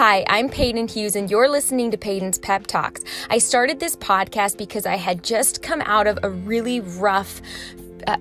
Hi, 0.00 0.24
I'm 0.28 0.48
Peyton 0.48 0.88
Hughes, 0.88 1.14
and 1.14 1.30
you're 1.30 1.50
listening 1.50 1.90
to 1.90 1.98
Peyton's 1.98 2.38
Pep 2.38 2.66
Talks. 2.66 3.02
I 3.28 3.36
started 3.36 3.80
this 3.80 3.96
podcast 3.96 4.56
because 4.56 4.86
I 4.86 4.96
had 4.96 5.22
just 5.22 5.60
come 5.60 5.82
out 5.82 6.06
of 6.06 6.18
a 6.22 6.30
really 6.30 6.80
rough 6.80 7.42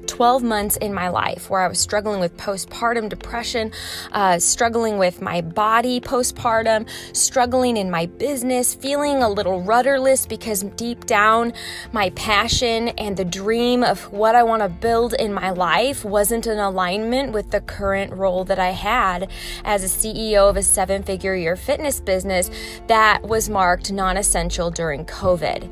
12 0.07 0.43
months 0.43 0.77
in 0.77 0.93
my 0.93 1.09
life 1.09 1.49
where 1.49 1.61
I 1.61 1.67
was 1.67 1.79
struggling 1.79 2.19
with 2.19 2.35
postpartum 2.37 3.09
depression, 3.09 3.71
uh, 4.11 4.39
struggling 4.39 4.97
with 4.97 5.21
my 5.21 5.41
body 5.41 5.99
postpartum, 5.99 6.87
struggling 7.15 7.77
in 7.77 7.89
my 7.89 8.05
business, 8.05 8.73
feeling 8.73 9.23
a 9.23 9.29
little 9.29 9.61
rudderless 9.61 10.25
because 10.25 10.63
deep 10.75 11.05
down 11.05 11.53
my 11.91 12.09
passion 12.11 12.89
and 12.89 13.17
the 13.17 13.25
dream 13.25 13.83
of 13.83 14.11
what 14.11 14.35
I 14.35 14.43
want 14.43 14.61
to 14.63 14.69
build 14.69 15.13
in 15.13 15.33
my 15.33 15.51
life 15.51 16.03
wasn't 16.03 16.47
in 16.47 16.59
alignment 16.59 17.31
with 17.31 17.51
the 17.51 17.61
current 17.61 18.13
role 18.13 18.43
that 18.45 18.59
I 18.59 18.71
had 18.71 19.29
as 19.63 19.83
a 19.83 19.87
CEO 19.87 20.49
of 20.49 20.57
a 20.57 20.63
seven 20.63 21.03
figure 21.03 21.35
year 21.35 21.55
fitness 21.55 21.99
business 21.99 22.49
that 22.87 23.23
was 23.23 23.49
marked 23.49 23.91
non 23.91 24.17
essential 24.17 24.71
during 24.71 25.05
COVID. 25.05 25.69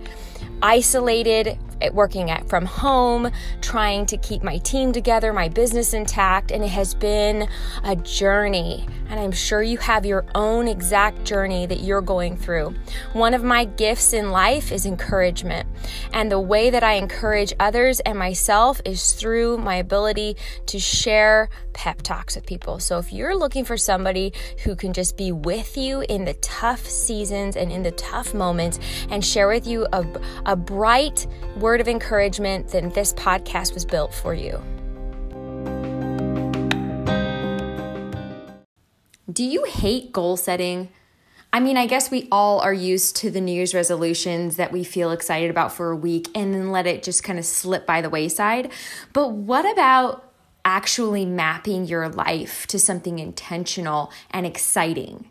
Isolated, 0.62 1.58
working 1.94 2.30
at 2.31 2.48
from 2.49 2.66
home, 2.66 3.31
trying 3.62 4.05
to 4.08 4.18
keep 4.18 4.44
my 4.44 4.58
team 4.59 4.91
together, 4.91 5.34
my 5.34 5.49
business 5.49 5.94
intact, 5.94 6.52
and 6.52 6.63
it 6.63 6.70
has 6.70 6.94
been 6.94 7.48
a 7.84 7.95
journey. 7.95 8.88
And 9.10 9.20
I'm 9.20 9.32
sure 9.32 9.64
you 9.64 9.78
have 9.78 10.06
your 10.06 10.26
own 10.36 10.68
exact 10.68 11.24
journey 11.24 11.66
that 11.66 11.82
you're 11.82 12.02
going 12.02 12.38
through. 12.38 12.76
One 13.14 13.34
of 13.34 13.44
my 13.44 13.66
gifts 13.66 14.14
in 14.14 14.32
life 14.32 14.72
is 14.72 14.86
encouragement. 14.86 15.68
And 16.14 16.32
the 16.32 16.40
way 16.40 16.70
that 16.70 16.84
I 16.84 16.94
encourage 16.94 17.54
others 17.60 18.00
and 18.02 18.18
myself 18.18 18.82
is 18.86 19.14
through 19.14 19.58
my 19.58 19.76
ability 19.76 20.36
to 20.68 20.80
share 20.80 21.50
pep 21.74 22.02
talks 22.02 22.36
with 22.36 22.46
people. 22.46 22.80
So 22.80 22.98
if 22.98 23.14
you're 23.14 23.36
looking 23.36 23.64
for 23.64 23.78
somebody 23.78 24.34
who 24.64 24.76
can 24.76 24.94
just 24.94 25.16
be 25.16 25.32
with 25.32 25.77
you 25.77 26.04
in 26.10 26.26
the 26.26 26.34
tough 26.36 26.86
seasons 26.86 27.55
and 27.55 27.71
in 27.71 27.84
the 27.84 27.92
tough 27.92 28.34
moments 28.34 28.80
and 29.10 29.24
share 29.24 29.48
with 29.48 29.68
you 29.68 29.88
a, 29.94 30.05
a 30.46 30.55
bright 30.55 31.27
word 31.58 31.82
of 31.82 31.88
encouragement, 31.88 32.70
then 32.70 32.90
this 32.90 33.14
podcast 33.14 33.74
was 33.74 33.86
built 33.86 34.14
for 34.14 34.34
you. 34.34 34.62
Do 39.38 39.43
you 39.43 39.66
hate 39.66 40.12
goal 40.13 40.35
setting? 40.35 40.90
I 41.54 41.60
mean, 41.60 41.77
I 41.77 41.85
guess 41.85 42.10
we 42.10 42.27
all 42.32 42.60
are 42.60 42.74
used 42.74 43.18
to 43.18 43.30
the 43.30 43.40
New 43.40 43.52
Year's 43.52 43.76
resolutions 43.76 44.55
that 44.55 44.71
we 44.71 44.84
feel 44.84 45.12
excited 45.12 45.52
about 45.52 45.71
for 45.71 45.91
a 45.91 45.96
week 45.96 46.27
and 46.34 46.55
then 46.55 46.71
let 46.71 46.88
it 46.88 47.04
just 47.04 47.24
kind 47.24 47.38
of 47.38 47.46
slip 47.46 47.85
by 47.85 48.02
the 48.02 48.10
wayside. 48.10 48.71
But 49.13 49.34
what 49.34 49.71
about 49.71 50.34
actually 50.65 51.24
mapping 51.24 51.85
your 51.85 52.10
life 52.10 52.65
to 52.65 52.80
something 52.80 53.20
intentional 53.20 54.12
and 54.32 54.48
exciting? 54.48 55.30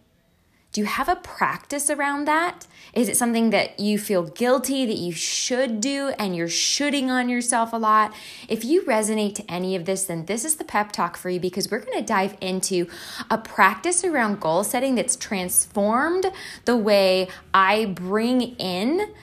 Do 0.77 0.83
you 0.83 0.87
have 0.89 1.09
a 1.09 1.17
practice 1.17 1.89
around 1.89 2.27
that? 2.27 2.67
Is 2.93 3.09
it 3.09 3.17
something 3.17 3.49
that 3.49 3.81
you 3.81 3.99
feel 3.99 4.25
guilty 4.25 4.85
that 4.85 4.99
you 4.99 5.11
should 5.11 5.81
do 5.81 6.13
and 6.19 6.37
you're 6.37 6.51
shooting 6.51 7.11
on 7.11 7.31
yourself 7.31 7.73
a 7.73 7.79
lot? 7.79 8.13
If 8.47 8.63
you 8.63 8.83
resonate 8.83 9.37
to 9.37 9.51
any 9.51 9.75
of 9.75 9.87
this, 9.87 10.05
then 10.05 10.27
this 10.27 10.45
is 10.45 10.57
the 10.57 10.65
pep 10.65 10.93
talk 10.93 11.17
for 11.17 11.31
you 11.31 11.41
because 11.41 11.71
we're 11.71 11.79
going 11.79 11.99
to 11.99 12.05
dive 12.05 12.37
into 12.43 12.89
a 13.31 13.39
practice 13.39 14.05
around 14.05 14.39
goal 14.39 14.65
setting 14.65 14.97
that's 14.97 15.17
transformed 15.17 16.27
the 16.67 16.77
way 16.77 17.29
I 17.55 17.87
bring 17.87 18.43
in 18.57 19.15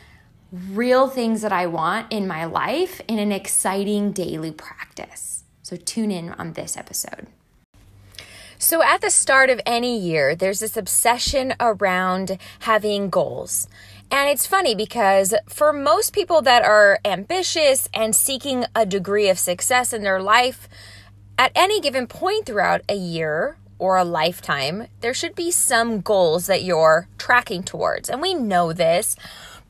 real 0.51 1.07
things 1.07 1.43
that 1.43 1.53
I 1.53 1.67
want 1.67 2.11
in 2.11 2.27
my 2.27 2.45
life 2.45 2.99
in 3.07 3.19
an 3.19 3.31
exciting 3.31 4.11
daily 4.11 4.49
practice. 4.49 5.43
So 5.61 5.75
tune 5.75 6.09
in 6.09 6.31
on 6.31 6.53
this 6.53 6.75
episode. 6.75 7.27
So, 8.63 8.81
at 8.81 9.01
the 9.01 9.09
start 9.09 9.49
of 9.49 9.59
any 9.65 9.99
year, 9.99 10.35
there's 10.35 10.61
this 10.61 10.77
obsession 10.77 11.53
around 11.59 12.37
having 12.59 13.09
goals. 13.09 13.67
And 14.09 14.29
it's 14.29 14.47
funny 14.47 14.73
because 14.73 15.35
for 15.49 15.73
most 15.73 16.13
people 16.13 16.41
that 16.43 16.63
are 16.63 16.97
ambitious 17.03 17.89
and 17.93 18.15
seeking 18.15 18.63
a 18.73 18.85
degree 18.85 19.27
of 19.27 19.37
success 19.37 19.91
in 19.91 20.01
their 20.01 20.21
life, 20.21 20.69
at 21.37 21.51
any 21.55 21.81
given 21.81 22.07
point 22.07 22.45
throughout 22.45 22.83
a 22.87 22.95
year 22.95 23.57
or 23.79 23.97
a 23.97 24.05
lifetime, 24.05 24.87
there 25.01 25.13
should 25.13 25.35
be 25.35 25.51
some 25.51 25.99
goals 25.99 26.45
that 26.45 26.63
you're 26.63 27.09
tracking 27.17 27.63
towards. 27.63 28.09
And 28.09 28.21
we 28.21 28.33
know 28.33 28.71
this 28.71 29.17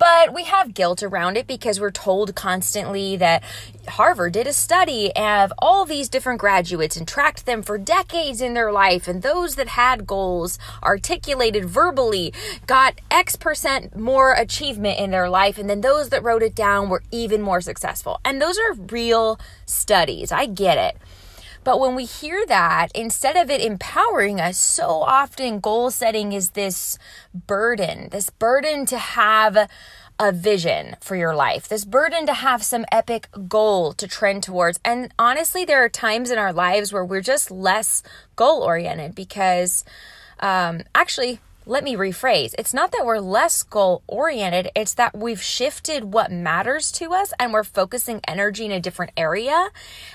but 0.03 0.33
we 0.33 0.43
have 0.43 0.73
guilt 0.73 1.01
around 1.01 1.37
it 1.37 1.47
because 1.47 1.79
we're 1.79 1.89
told 1.89 2.35
constantly 2.35 3.15
that 3.15 3.41
Harvard 3.87 4.33
did 4.33 4.47
a 4.47 4.51
study 4.51 5.15
of 5.15 5.53
all 5.59 5.85
these 5.85 6.09
different 6.09 6.41
graduates 6.41 6.97
and 6.97 7.07
tracked 7.07 7.45
them 7.45 7.63
for 7.63 7.77
decades 7.77 8.41
in 8.41 8.53
their 8.53 8.69
life. 8.69 9.07
And 9.07 9.21
those 9.21 9.55
that 9.55 9.69
had 9.69 10.05
goals 10.05 10.59
articulated 10.83 11.63
verbally 11.63 12.33
got 12.67 12.99
X 13.09 13.37
percent 13.37 13.95
more 13.95 14.33
achievement 14.33 14.99
in 14.99 15.11
their 15.11 15.29
life. 15.29 15.57
And 15.57 15.69
then 15.69 15.79
those 15.79 16.09
that 16.09 16.21
wrote 16.21 16.43
it 16.43 16.53
down 16.53 16.89
were 16.89 17.03
even 17.09 17.41
more 17.41 17.61
successful. 17.61 18.19
And 18.25 18.41
those 18.41 18.57
are 18.57 18.73
real 18.73 19.39
studies. 19.65 20.33
I 20.33 20.47
get 20.47 20.77
it. 20.77 20.97
But 21.63 21.79
when 21.79 21.95
we 21.95 22.05
hear 22.05 22.45
that, 22.47 22.89
instead 22.93 23.35
of 23.37 23.49
it 23.49 23.61
empowering 23.61 24.39
us, 24.41 24.57
so 24.57 25.01
often 25.01 25.59
goal 25.59 25.91
setting 25.91 26.33
is 26.33 26.51
this 26.51 26.97
burden, 27.33 28.09
this 28.11 28.29
burden 28.29 28.85
to 28.87 28.97
have 28.97 29.69
a 30.19 30.31
vision 30.31 30.95
for 31.01 31.15
your 31.15 31.35
life, 31.35 31.67
this 31.67 31.85
burden 31.85 32.25
to 32.25 32.33
have 32.33 32.63
some 32.63 32.85
epic 32.91 33.27
goal 33.47 33.93
to 33.93 34.07
trend 34.07 34.43
towards. 34.43 34.79
And 34.85 35.13
honestly, 35.17 35.65
there 35.65 35.83
are 35.83 35.89
times 35.89 36.31
in 36.31 36.37
our 36.37 36.53
lives 36.53 36.93
where 36.93 37.05
we're 37.05 37.21
just 37.21 37.49
less 37.49 38.03
goal 38.35 38.61
oriented 38.61 39.15
because 39.15 39.83
um, 40.39 40.81
actually, 40.93 41.39
let 41.65 41.83
me 41.83 41.95
rephrase. 41.95 42.53
It's 42.57 42.73
not 42.73 42.91
that 42.91 43.05
we're 43.05 43.19
less 43.19 43.63
goal 43.63 44.03
oriented, 44.07 44.69
it's 44.75 44.93
that 44.95 45.15
we've 45.17 45.41
shifted 45.41 46.13
what 46.13 46.31
matters 46.31 46.91
to 46.93 47.13
us 47.13 47.33
and 47.39 47.53
we're 47.53 47.63
focusing 47.63 48.19
energy 48.27 48.65
in 48.65 48.71
a 48.71 48.79
different 48.79 49.13
area. 49.15 49.69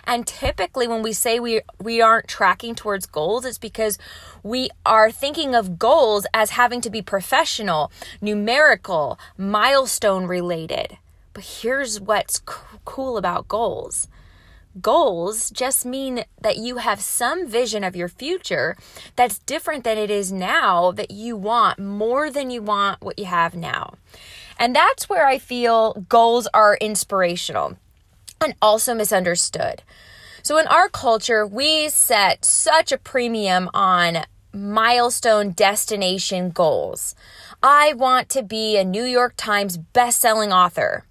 And 0.04 0.26
typically 0.26 0.86
when 0.86 1.02
we 1.02 1.12
say 1.12 1.40
we 1.40 1.62
we 1.80 2.02
aren't 2.02 2.28
tracking 2.28 2.74
towards 2.74 3.06
goals, 3.06 3.44
it's 3.44 3.58
because 3.58 3.98
we 4.42 4.70
are 4.84 5.10
thinking 5.10 5.54
of 5.54 5.78
goals 5.78 6.26
as 6.34 6.50
having 6.50 6.80
to 6.82 6.90
be 6.90 7.02
professional, 7.02 7.90
numerical, 8.20 9.18
milestone 9.36 10.26
related. 10.26 10.98
But 11.32 11.44
here's 11.44 12.00
what's 12.00 12.42
cool 12.84 13.16
about 13.16 13.48
goals 13.48 14.08
goals 14.82 15.50
just 15.50 15.86
mean 15.86 16.24
that 16.40 16.56
you 16.56 16.76
have 16.78 17.00
some 17.00 17.46
vision 17.46 17.84
of 17.84 17.96
your 17.96 18.08
future 18.08 18.76
that's 19.16 19.38
different 19.40 19.84
than 19.84 19.98
it 19.98 20.10
is 20.10 20.32
now 20.32 20.90
that 20.92 21.10
you 21.10 21.36
want 21.36 21.78
more 21.78 22.30
than 22.30 22.50
you 22.50 22.62
want 22.62 23.02
what 23.02 23.18
you 23.18 23.26
have 23.26 23.54
now. 23.54 23.94
And 24.58 24.74
that's 24.74 25.08
where 25.08 25.26
I 25.26 25.38
feel 25.38 26.04
goals 26.08 26.48
are 26.52 26.76
inspirational 26.80 27.76
and 28.40 28.54
also 28.60 28.94
misunderstood. 28.94 29.82
So 30.42 30.58
in 30.58 30.66
our 30.66 30.88
culture, 30.88 31.46
we 31.46 31.88
set 31.88 32.44
such 32.44 32.92
a 32.92 32.98
premium 32.98 33.70
on 33.74 34.24
milestone 34.52 35.52
destination 35.52 36.50
goals. 36.50 37.14
I 37.62 37.92
want 37.94 38.28
to 38.30 38.42
be 38.42 38.76
a 38.76 38.84
New 38.84 39.04
York 39.04 39.34
Times 39.36 39.76
best-selling 39.76 40.52
author 40.52 41.04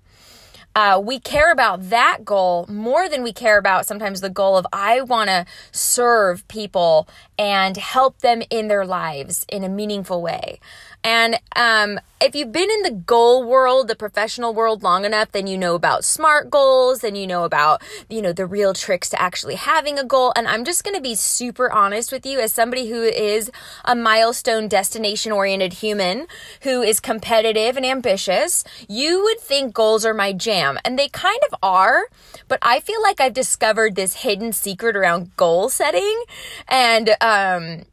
uh, 0.78 1.02
we 1.04 1.20
care 1.20 1.52
about 1.52 1.90
that 1.90 2.20
goal 2.24 2.68
more 2.70 3.10
than 3.10 3.24
we 3.24 3.34
care 3.34 3.58
about 3.58 3.88
sometimes 3.88 4.22
the 4.22 4.30
goal 4.30 4.56
of 4.56 4.68
I 4.72 5.02
want 5.02 5.28
to 5.28 5.48
serve 5.72 6.48
people 6.48 7.08
and 7.40 7.76
help 7.76 8.20
them 8.20 8.44
in 8.52 8.68
their 8.68 8.86
lives 8.86 9.44
in 9.50 9.64
a 9.64 9.70
meaningful 9.70 10.22
way. 10.22 10.60
And 11.04 11.40
um, 11.56 12.00
if 12.20 12.36
you've 12.36 12.52
been 12.52 12.70
in 12.70 12.82
the 12.82 12.92
goal 12.92 13.44
world, 13.44 13.88
the 13.88 13.96
professional 13.96 14.54
world 14.54 14.84
long 14.84 15.06
enough, 15.06 15.32
then 15.32 15.48
you 15.48 15.58
know 15.58 15.76
about 15.76 16.04
SMART 16.04 16.50
goals 16.50 17.04
and 17.04 17.18
you 17.18 17.28
know 17.28 17.44
about, 17.44 17.82
you 18.10 18.22
know, 18.22 18.34
the 18.34 18.46
real 18.46 18.74
tricks 18.74 19.10
to 19.10 19.22
actually 19.22 19.56
having 19.56 20.00
a 20.00 20.04
goal. 20.04 20.34
And 20.36 20.48
I'm 20.48 20.66
just 20.66 20.84
going 20.84 20.96
to 20.96 21.02
be 21.02 21.16
super 21.16 21.72
honest 21.72 22.12
with 22.12 22.26
you 22.26 22.40
as 22.40 22.52
somebody 22.52 22.90
who 22.90 23.04
is 23.04 23.52
a 23.86 23.96
milestone 23.96 24.68
destination 24.68 25.32
oriented 25.32 25.74
human 25.74 26.28
who 26.62 26.82
is 26.82 27.00
competitive 27.00 27.78
and 27.78 27.86
ambitious. 27.86 28.64
You 28.90 29.24
would 29.24 29.40
think 29.40 29.74
goals 29.74 30.06
are 30.06 30.14
my 30.14 30.34
jam 30.34 30.80
and 30.84 30.98
they 30.98 31.08
kind 31.10 31.40
of 31.52 31.58
are, 31.62 32.08
but 32.48 32.60
I 32.62 32.80
feel 32.80 33.02
like 33.04 33.22
I've 33.22 33.34
discovered 33.34 33.96
this 33.96 34.16
hidden 34.16 34.52
secret 34.52 34.96
around 34.96 35.36
goal 35.38 35.70
setting 35.70 36.24
and, 36.68 37.16
um, 37.22 37.86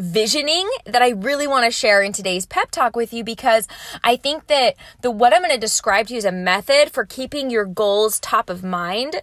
visioning 0.00 0.68
that 0.84 1.02
I 1.02 1.10
really 1.10 1.46
want 1.46 1.64
to 1.64 1.70
share 1.70 2.02
in 2.02 2.12
today's 2.12 2.46
pep 2.46 2.70
talk 2.70 2.96
with 2.96 3.12
you 3.12 3.24
because 3.24 3.66
I 4.02 4.16
think 4.16 4.46
that 4.46 4.74
the 5.02 5.10
what 5.10 5.34
I'm 5.34 5.42
going 5.42 5.54
to 5.54 5.58
describe 5.58 6.08
to 6.08 6.14
you 6.14 6.18
as 6.18 6.24
a 6.24 6.32
method 6.32 6.90
for 6.90 7.04
keeping 7.04 7.50
your 7.50 7.64
goals 7.64 8.18
top 8.20 8.50
of 8.50 8.62
mind 8.62 9.22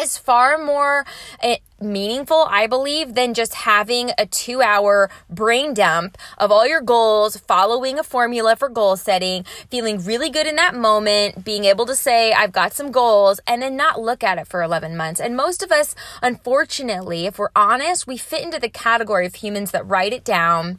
is 0.00 0.16
far 0.16 0.58
more 0.58 1.04
eh, 1.42 1.58
meaningful, 1.80 2.46
I 2.48 2.66
believe, 2.66 3.14
than 3.14 3.34
just 3.34 3.54
having 3.54 4.10
a 4.18 4.26
two 4.26 4.62
hour 4.62 5.10
brain 5.30 5.74
dump 5.74 6.18
of 6.36 6.50
all 6.50 6.66
your 6.66 6.80
goals, 6.80 7.36
following 7.36 7.98
a 7.98 8.02
formula 8.02 8.56
for 8.56 8.68
goal 8.68 8.96
setting, 8.96 9.44
feeling 9.70 10.02
really 10.04 10.30
good 10.30 10.46
in 10.46 10.56
that 10.56 10.74
moment, 10.74 11.44
being 11.44 11.64
able 11.64 11.86
to 11.86 11.94
say, 11.94 12.32
I've 12.32 12.52
got 12.52 12.72
some 12.72 12.90
goals, 12.90 13.40
and 13.46 13.62
then 13.62 13.76
not 13.76 14.00
look 14.00 14.24
at 14.24 14.38
it 14.38 14.46
for 14.46 14.62
11 14.62 14.96
months. 14.96 15.20
And 15.20 15.36
most 15.36 15.62
of 15.62 15.70
us, 15.70 15.94
unfortunately, 16.22 17.26
if 17.26 17.38
we're 17.38 17.48
honest, 17.54 18.06
we 18.06 18.16
fit 18.16 18.42
into 18.42 18.58
the 18.58 18.68
category 18.68 19.26
of 19.26 19.36
humans 19.36 19.70
that 19.70 19.86
write 19.86 20.12
it 20.12 20.24
down, 20.24 20.78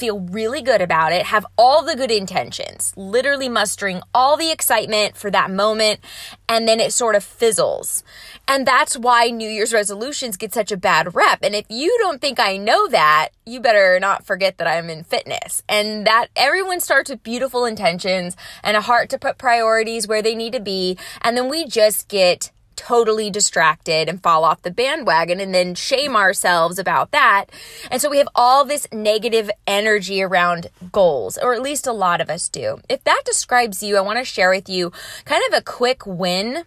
feel 0.00 0.18
really 0.18 0.62
good 0.62 0.80
about 0.80 1.12
it, 1.12 1.26
have 1.26 1.46
all 1.58 1.84
the 1.84 1.94
good 1.94 2.10
intentions, 2.10 2.94
literally 2.96 3.50
mustering 3.50 4.00
all 4.14 4.36
the 4.36 4.50
excitement 4.50 5.14
for 5.14 5.30
that 5.30 5.50
moment, 5.50 6.00
and 6.48 6.66
then 6.66 6.80
it 6.80 6.90
sort 6.92 7.14
of 7.14 7.22
fizzles. 7.22 8.02
And 8.48 8.66
that's 8.66 8.96
why 8.96 9.28
New 9.28 9.48
Year's 9.48 9.74
resolutions 9.74 10.38
get 10.40 10.52
such 10.52 10.72
a 10.72 10.76
bad 10.76 11.14
rep. 11.14 11.38
And 11.42 11.54
if 11.54 11.66
you 11.68 11.96
don't 12.00 12.20
think 12.20 12.40
I 12.40 12.56
know 12.56 12.88
that, 12.88 13.28
you 13.46 13.60
better 13.60 13.98
not 14.00 14.26
forget 14.26 14.58
that 14.58 14.66
I'm 14.66 14.90
in 14.90 15.04
fitness 15.04 15.62
and 15.68 16.06
that 16.06 16.28
everyone 16.34 16.80
starts 16.80 17.10
with 17.10 17.22
beautiful 17.22 17.64
intentions 17.64 18.36
and 18.64 18.76
a 18.76 18.80
heart 18.80 19.10
to 19.10 19.18
put 19.18 19.38
priorities 19.38 20.08
where 20.08 20.22
they 20.22 20.34
need 20.34 20.52
to 20.54 20.60
be. 20.60 20.98
And 21.22 21.36
then 21.36 21.48
we 21.48 21.66
just 21.66 22.08
get 22.08 22.50
totally 22.76 23.28
distracted 23.30 24.08
and 24.08 24.22
fall 24.22 24.42
off 24.42 24.62
the 24.62 24.70
bandwagon 24.70 25.38
and 25.38 25.54
then 25.54 25.74
shame 25.74 26.16
ourselves 26.16 26.78
about 26.78 27.10
that. 27.10 27.46
And 27.90 28.00
so 28.00 28.08
we 28.08 28.16
have 28.18 28.28
all 28.34 28.64
this 28.64 28.86
negative 28.90 29.50
energy 29.66 30.22
around 30.22 30.68
goals, 30.90 31.36
or 31.36 31.52
at 31.52 31.60
least 31.60 31.86
a 31.86 31.92
lot 31.92 32.22
of 32.22 32.30
us 32.30 32.48
do. 32.48 32.80
If 32.88 33.04
that 33.04 33.22
describes 33.26 33.82
you, 33.82 33.98
I 33.98 34.00
want 34.00 34.18
to 34.18 34.24
share 34.24 34.48
with 34.48 34.70
you 34.70 34.92
kind 35.26 35.42
of 35.48 35.58
a 35.58 35.62
quick 35.62 36.06
win 36.06 36.64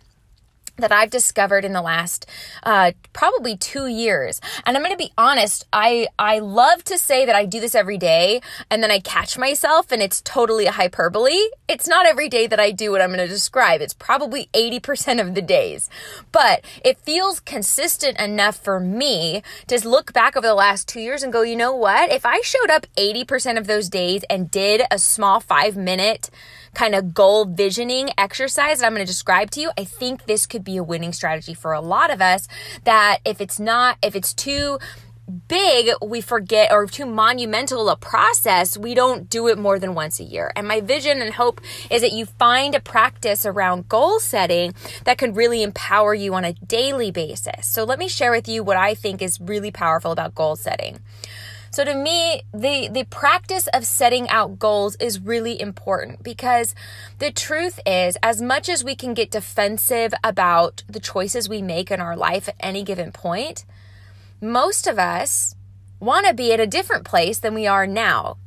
that 0.78 0.92
I've 0.92 1.12
discovered 1.12 1.66
in 1.66 1.74
the 1.74 1.82
last 1.82 2.26
uh, 2.64 2.94
probably 3.14 3.56
two 3.56 3.88
years. 3.88 4.42
And 4.66 4.76
I'm 4.76 4.84
going 4.84 4.96
to 4.96 4.98
be 4.98 5.14
honest, 5.18 5.68
I, 5.72 6.08
I 6.18 6.40
love 6.40 6.84
to 6.86 6.98
say 6.98 7.26
that 7.26 7.36
I 7.36 7.46
do 7.46 7.60
this 7.60 7.76
every 7.76 7.98
day 7.98 8.42
and 8.72 8.82
then 8.82 8.90
I 8.90 9.00
catch 9.00 9.38
myself 9.38 9.92
and 9.92 10.02
it's 10.02 10.22
totally 10.22 10.66
a 10.66 10.72
hyperbole. 10.72 11.38
It's 11.68 11.88
not 11.88 12.08
every 12.08 12.28
day 12.28 12.48
that 12.48 12.60
I 12.60 12.72
do 12.72 12.92
what 12.92 13.02
I'm 13.02 13.10
going 13.10 13.20
to 13.20 13.28
describe. 13.28 13.82
It's 13.82 13.94
probably 13.94 14.50
80% 14.54 15.22
of 15.22 15.36
the 15.36 15.42
days. 15.42 15.90
But 16.32 16.66
it 16.84 16.98
feels 17.00 17.40
consistent 17.40 18.20
enough 18.20 18.56
for 18.56 18.80
me 18.80 19.44
to 19.68 19.88
look 19.88 20.12
back 20.12 20.36
over 20.36 20.48
the 20.48 20.56
last 20.56 20.88
two 20.88 21.00
years 21.00 21.22
and 21.22 21.32
go, 21.32 21.44
you 21.44 21.56
know 21.56 21.76
what? 21.76 22.12
If 22.12 22.26
I 22.26 22.42
showed 22.42 22.72
up 22.72 22.88
80% 22.98 23.60
of 23.60 23.68
those 23.68 23.90
days 23.90 24.24
and 24.30 24.50
did 24.50 24.82
a 24.90 24.98
small 24.98 25.40
five 25.40 25.78
minute 25.78 26.32
kind 26.74 26.96
of 26.96 27.14
goal 27.14 27.46
visioning 27.46 28.10
exercise 28.18 28.80
that 28.80 28.86
I'm 28.86 28.94
going 28.94 29.06
to 29.06 29.12
describe 29.12 29.52
to 29.52 29.62
you, 29.62 29.72
I 29.78 29.84
think 29.84 30.26
this 30.26 30.46
could 30.64 30.72
be 30.72 30.78
a 30.78 30.84
winning 30.84 31.14
strategy 31.14 31.54
for 31.54 31.74
a 31.74 31.82
lot 31.82 32.10
of 32.10 32.22
us 32.22 32.48
that 32.86 33.20
if 33.26 33.42
it's 33.42 33.60
not, 33.60 33.98
if 34.02 34.16
it's 34.16 34.34
too 34.34 34.80
big, 35.48 35.90
we 36.02 36.20
forget, 36.22 36.72
or 36.72 36.86
too 36.86 37.06
monumental 37.06 37.90
a 37.90 37.96
process, 37.96 38.78
we 38.78 38.94
don't 38.94 39.30
do 39.30 39.48
it 39.48 39.58
more 39.58 39.80
than 39.80 39.94
once 39.94 40.20
a 40.20 40.24
year. 40.24 40.52
And 40.56 40.68
my 40.68 40.82
vision 40.82 41.22
and 41.22 41.34
hope 41.34 41.62
is 41.90 42.02
that 42.02 42.12
you 42.12 42.26
find 42.26 42.76
a 42.76 42.80
practice 42.80 43.46
around 43.46 43.88
goal 43.88 44.20
setting 44.20 44.74
that 45.06 45.18
can 45.18 45.34
really 45.34 45.64
empower 45.64 46.14
you 46.14 46.34
on 46.34 46.44
a 46.44 46.54
daily 46.54 47.12
basis. 47.12 47.68
So 47.68 47.84
let 47.84 48.00
me 48.00 48.08
share 48.08 48.32
with 48.32 48.48
you 48.48 48.64
what 48.64 48.78
I 48.78 48.96
think 48.96 49.22
is 49.22 49.40
really 49.40 49.72
powerful 49.72 50.12
about 50.12 50.36
goal 50.36 50.56
setting. 50.56 51.00
So 51.74 51.84
to 51.84 51.96
me, 51.96 52.44
the, 52.54 52.88
the 52.88 53.06
practice 53.06 53.68
of 53.74 53.84
setting 53.84 54.30
out 54.30 54.60
goals 54.60 54.96
is 54.98 55.20
really 55.20 55.60
important 55.60 56.22
because 56.22 56.76
the 57.18 57.32
truth 57.32 57.80
is, 57.84 58.16
as 58.22 58.44
much 58.44 58.70
as 58.70 58.84
we 58.84 58.96
can 58.96 59.16
get 59.16 59.32
defensive 59.32 60.14
about 60.24 60.84
the 60.88 61.00
choices 61.00 61.50
we 61.50 61.64
make 61.64 61.90
in 61.90 62.00
our 62.00 62.16
life 62.16 62.48
at 62.48 62.58
any 62.60 62.84
given 62.84 63.12
point, 63.12 63.66
most 64.40 64.86
of 64.86 65.00
us 65.00 65.56
want 66.00 66.28
to 66.28 66.36
be 66.36 66.54
at 66.54 66.60
a 66.60 66.68
different 66.68 67.06
place 67.06 67.40
than 67.40 67.56
we 67.56 67.66
are 67.66 67.88
now 67.88 68.38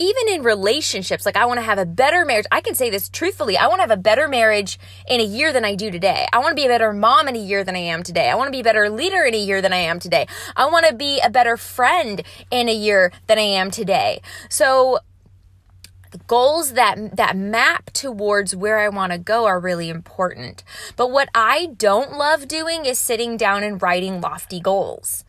even 0.00 0.28
in 0.28 0.42
relationships, 0.42 1.26
like 1.26 1.36
I 1.36 1.44
want 1.44 1.58
to 1.58 1.64
have 1.64 1.78
a 1.78 1.84
better 1.84 2.24
marriage. 2.24 2.46
I 2.50 2.62
can 2.62 2.74
say 2.74 2.88
this 2.88 3.08
truthfully. 3.10 3.58
I 3.58 3.68
want 3.68 3.78
to 3.78 3.82
have 3.82 3.90
a 3.90 3.98
better 3.98 4.26
marriage 4.26 4.78
in 5.06 5.20
a 5.20 5.24
year 5.24 5.52
than 5.52 5.64
I 5.64 5.74
do 5.74 5.90
today. 5.90 6.26
I 6.32 6.38
want 6.38 6.50
to 6.50 6.54
be 6.54 6.64
a 6.64 6.68
better 6.68 6.92
mom 6.92 7.28
in 7.28 7.36
a 7.36 7.38
year 7.38 7.62
than 7.62 7.76
I 7.76 7.80
am 7.80 8.02
today. 8.02 8.30
I 8.30 8.34
want 8.34 8.48
to 8.48 8.52
be 8.52 8.60
a 8.60 8.64
better 8.64 8.88
leader 8.88 9.24
in 9.24 9.34
a 9.34 9.38
year 9.38 9.60
than 9.60 9.74
I 9.74 9.76
am 9.76 10.00
today. 10.00 10.26
I 10.56 10.66
want 10.70 10.86
to 10.86 10.94
be 10.94 11.20
a 11.20 11.28
better 11.28 11.58
friend 11.58 12.22
in 12.50 12.70
a 12.70 12.74
year 12.74 13.12
than 13.26 13.38
I 13.38 13.42
am 13.42 13.70
today. 13.70 14.22
So 14.48 15.00
goals 16.26 16.72
that 16.72 17.16
that 17.16 17.36
map 17.36 17.92
towards 17.92 18.56
where 18.56 18.78
I 18.78 18.88
want 18.88 19.12
to 19.12 19.18
go 19.18 19.44
are 19.44 19.60
really 19.60 19.90
important. 19.90 20.64
But 20.96 21.10
what 21.10 21.28
I 21.34 21.66
don't 21.76 22.16
love 22.16 22.48
doing 22.48 22.86
is 22.86 22.98
sitting 22.98 23.36
down 23.36 23.62
and 23.62 23.80
writing 23.80 24.20
lofty 24.20 24.60
goals. 24.60 25.24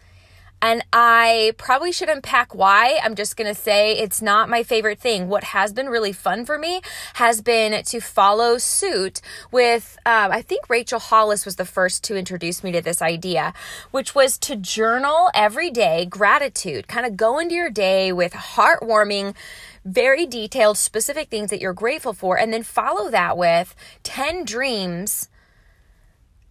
And 0.61 0.83
I 0.93 1.53
probably 1.57 1.91
should 1.91 2.09
unpack 2.09 2.53
why. 2.53 2.99
I'm 3.03 3.15
just 3.15 3.35
going 3.35 3.47
to 3.53 3.59
say 3.59 3.93
it's 3.93 4.21
not 4.21 4.47
my 4.47 4.61
favorite 4.61 4.99
thing. 4.99 5.27
What 5.27 5.45
has 5.45 5.73
been 5.73 5.89
really 5.89 6.13
fun 6.13 6.45
for 6.45 6.57
me 6.59 6.81
has 7.15 7.41
been 7.41 7.83
to 7.83 7.99
follow 7.99 8.59
suit 8.59 9.21
with, 9.51 9.97
um, 10.05 10.31
I 10.31 10.43
think 10.43 10.69
Rachel 10.69 10.99
Hollis 10.99 11.45
was 11.45 11.55
the 11.55 11.65
first 11.65 12.03
to 12.05 12.15
introduce 12.15 12.63
me 12.63 12.71
to 12.73 12.81
this 12.81 13.01
idea, 13.01 13.53
which 13.89 14.13
was 14.13 14.37
to 14.39 14.55
journal 14.55 15.31
every 15.33 15.71
day 15.71 16.05
gratitude, 16.05 16.87
kind 16.87 17.07
of 17.07 17.17
go 17.17 17.39
into 17.39 17.55
your 17.55 17.71
day 17.71 18.11
with 18.11 18.33
heartwarming, 18.33 19.35
very 19.83 20.27
detailed, 20.27 20.77
specific 20.77 21.29
things 21.29 21.49
that 21.49 21.59
you're 21.59 21.73
grateful 21.73 22.13
for, 22.13 22.37
and 22.37 22.53
then 22.53 22.61
follow 22.61 23.09
that 23.09 23.35
with 23.35 23.75
10 24.03 24.45
dreams. 24.45 25.27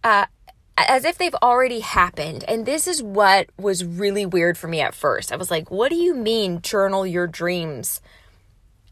Uh, 0.03 0.25
as 0.77 1.05
if 1.05 1.17
they've 1.17 1.35
already 1.35 1.81
happened. 1.81 2.43
And 2.47 2.65
this 2.65 2.87
is 2.87 3.03
what 3.03 3.49
was 3.57 3.85
really 3.85 4.25
weird 4.25 4.57
for 4.57 4.67
me 4.67 4.81
at 4.81 4.95
first. 4.95 5.31
I 5.31 5.35
was 5.35 5.51
like, 5.51 5.69
what 5.69 5.89
do 5.89 5.95
you 5.95 6.13
mean 6.13 6.61
journal 6.61 7.05
your 7.05 7.27
dreams? 7.27 8.01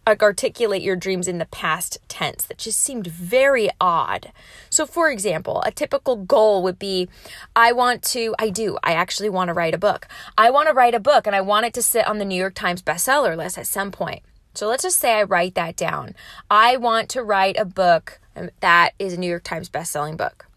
Like 0.06 0.24
articulate 0.24 0.82
your 0.82 0.96
dreams 0.96 1.28
in 1.28 1.38
the 1.38 1.46
past 1.46 2.00
tense. 2.08 2.46
That 2.46 2.58
just 2.58 2.80
seemed 2.82 3.08
very 3.08 3.70
odd. 3.80 4.32
So, 4.70 4.86
for 4.86 5.10
example, 5.10 5.62
a 5.66 5.72
typical 5.72 6.16
goal 6.16 6.64
would 6.64 6.80
be 6.80 7.08
I 7.56 7.72
want 7.74 8.02
to, 8.06 8.34
I 8.40 8.50
do, 8.50 8.78
I 8.84 8.94
actually 8.94 9.30
want 9.30 9.50
to 9.50 9.54
write 9.54 9.76
a 9.76 9.80
book. 9.80 10.08
I 10.38 10.50
want 10.50 10.68
to 10.68 10.74
write 10.74 10.96
a 10.96 11.00
book 11.00 11.28
and 11.28 11.36
I 11.36 11.42
want 11.42 11.68
it 11.68 11.74
to 11.76 11.84
sit 11.84 12.08
on 12.08 12.18
the 12.18 12.26
New 12.26 12.40
York 12.40 12.56
Times 12.56 12.82
bestseller 12.82 13.38
list 13.38 13.58
at 13.58 13.68
some 13.68 13.92
point. 13.92 14.24
So, 14.56 14.68
let's 14.68 14.84
just 14.84 15.00
say 15.00 15.14
I 15.14 15.24
write 15.24 15.54
that 15.56 15.76
down. 15.76 16.16
I 16.50 16.78
want 16.78 17.10
to 17.10 17.24
write 17.24 17.58
a 17.58 17.66
book 17.66 18.20
um, 18.36 18.50
that 18.62 18.94
is 18.98 19.14
a 19.14 19.18
New 19.18 19.30
York 19.30 19.44
Times 19.44 19.70
bestselling 19.70 20.18
book 20.18 20.49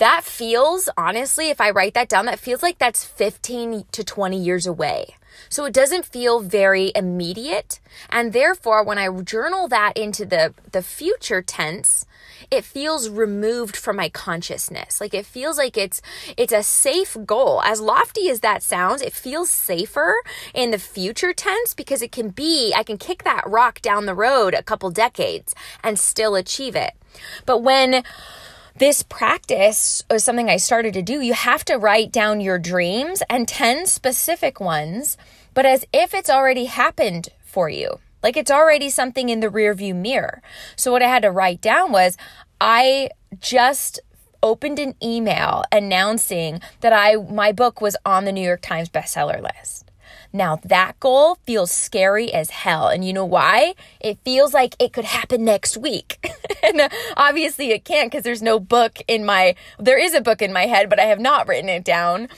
that 0.00 0.24
feels, 0.24 0.88
honestly, 0.96 1.50
if 1.50 1.60
I 1.60 1.70
write 1.70 1.94
that 1.94 2.08
down, 2.08 2.26
that 2.26 2.38
feels 2.38 2.62
like 2.62 2.78
that's 2.78 3.04
15 3.04 3.84
to 3.92 4.02
20 4.02 4.36
years 4.36 4.66
away. 4.66 5.14
So 5.48 5.64
it 5.64 5.74
doesn't 5.74 6.06
feel 6.06 6.40
very 6.40 6.90
immediate. 6.94 7.80
And 8.08 8.32
therefore, 8.32 8.82
when 8.82 8.98
I 8.98 9.08
journal 9.22 9.68
that 9.68 9.96
into 9.96 10.24
the, 10.24 10.54
the 10.72 10.82
future 10.82 11.42
tense, 11.42 12.06
it 12.50 12.64
feels 12.64 13.08
removed 13.08 13.76
from 13.76 13.96
my 13.96 14.08
consciousness. 14.08 15.00
Like 15.00 15.14
it 15.14 15.26
feels 15.26 15.58
like 15.58 15.76
it's 15.76 16.00
it's 16.36 16.52
a 16.52 16.62
safe 16.62 17.16
goal. 17.26 17.62
As 17.62 17.80
lofty 17.80 18.28
as 18.30 18.40
that 18.40 18.62
sounds, 18.62 19.02
it 19.02 19.12
feels 19.12 19.50
safer 19.50 20.14
in 20.54 20.70
the 20.70 20.78
future 20.78 21.32
tense 21.32 21.74
because 21.74 22.02
it 22.02 22.12
can 22.12 22.30
be 22.30 22.72
I 22.74 22.82
can 22.82 22.98
kick 22.98 23.24
that 23.24 23.44
rock 23.46 23.80
down 23.82 24.06
the 24.06 24.14
road 24.14 24.54
a 24.54 24.62
couple 24.62 24.90
decades 24.90 25.54
and 25.84 25.98
still 25.98 26.34
achieve 26.34 26.74
it. 26.74 26.94
But 27.44 27.58
when 27.58 28.02
this 28.76 29.02
practice 29.02 30.02
was 30.10 30.24
something 30.24 30.48
I 30.48 30.56
started 30.56 30.94
to 30.94 31.02
do. 31.02 31.20
You 31.20 31.34
have 31.34 31.64
to 31.66 31.76
write 31.76 32.12
down 32.12 32.40
your 32.40 32.58
dreams 32.58 33.22
and 33.28 33.46
10 33.46 33.86
specific 33.86 34.60
ones, 34.60 35.16
but 35.54 35.66
as 35.66 35.84
if 35.92 36.14
it's 36.14 36.30
already 36.30 36.66
happened 36.66 37.28
for 37.42 37.68
you. 37.68 37.98
Like 38.22 38.36
it's 38.36 38.50
already 38.50 38.90
something 38.90 39.28
in 39.28 39.40
the 39.40 39.48
rearview 39.48 39.94
mirror. 39.94 40.42
So 40.76 40.92
what 40.92 41.02
I 41.02 41.08
had 41.08 41.22
to 41.22 41.30
write 41.30 41.60
down 41.60 41.92
was 41.92 42.16
I 42.60 43.10
just 43.40 44.00
opened 44.42 44.78
an 44.78 44.94
email 45.02 45.64
announcing 45.72 46.60
that 46.80 46.92
I 46.92 47.16
my 47.16 47.52
book 47.52 47.80
was 47.80 47.96
on 48.04 48.24
the 48.24 48.32
New 48.32 48.46
York 48.46 48.62
Times 48.62 48.88
bestseller 48.88 49.42
list. 49.42 49.89
Now, 50.32 50.60
that 50.64 50.98
goal 51.00 51.38
feels 51.46 51.72
scary 51.72 52.32
as 52.32 52.50
hell. 52.50 52.88
And 52.88 53.04
you 53.04 53.12
know 53.12 53.24
why? 53.24 53.74
It 54.00 54.18
feels 54.24 54.54
like 54.54 54.74
it 54.78 54.92
could 54.92 55.04
happen 55.04 55.44
next 55.44 55.76
week. 55.76 56.18
and 56.62 56.80
uh, 56.80 56.88
obviously, 57.16 57.70
it 57.70 57.84
can't 57.84 58.10
because 58.10 58.24
there's 58.24 58.42
no 58.42 58.60
book 58.60 58.98
in 59.08 59.24
my, 59.24 59.54
there 59.78 59.98
is 59.98 60.14
a 60.14 60.20
book 60.20 60.42
in 60.42 60.52
my 60.52 60.66
head, 60.66 60.88
but 60.88 61.00
I 61.00 61.04
have 61.04 61.20
not 61.20 61.48
written 61.48 61.68
it 61.68 61.84
down. 61.84 62.28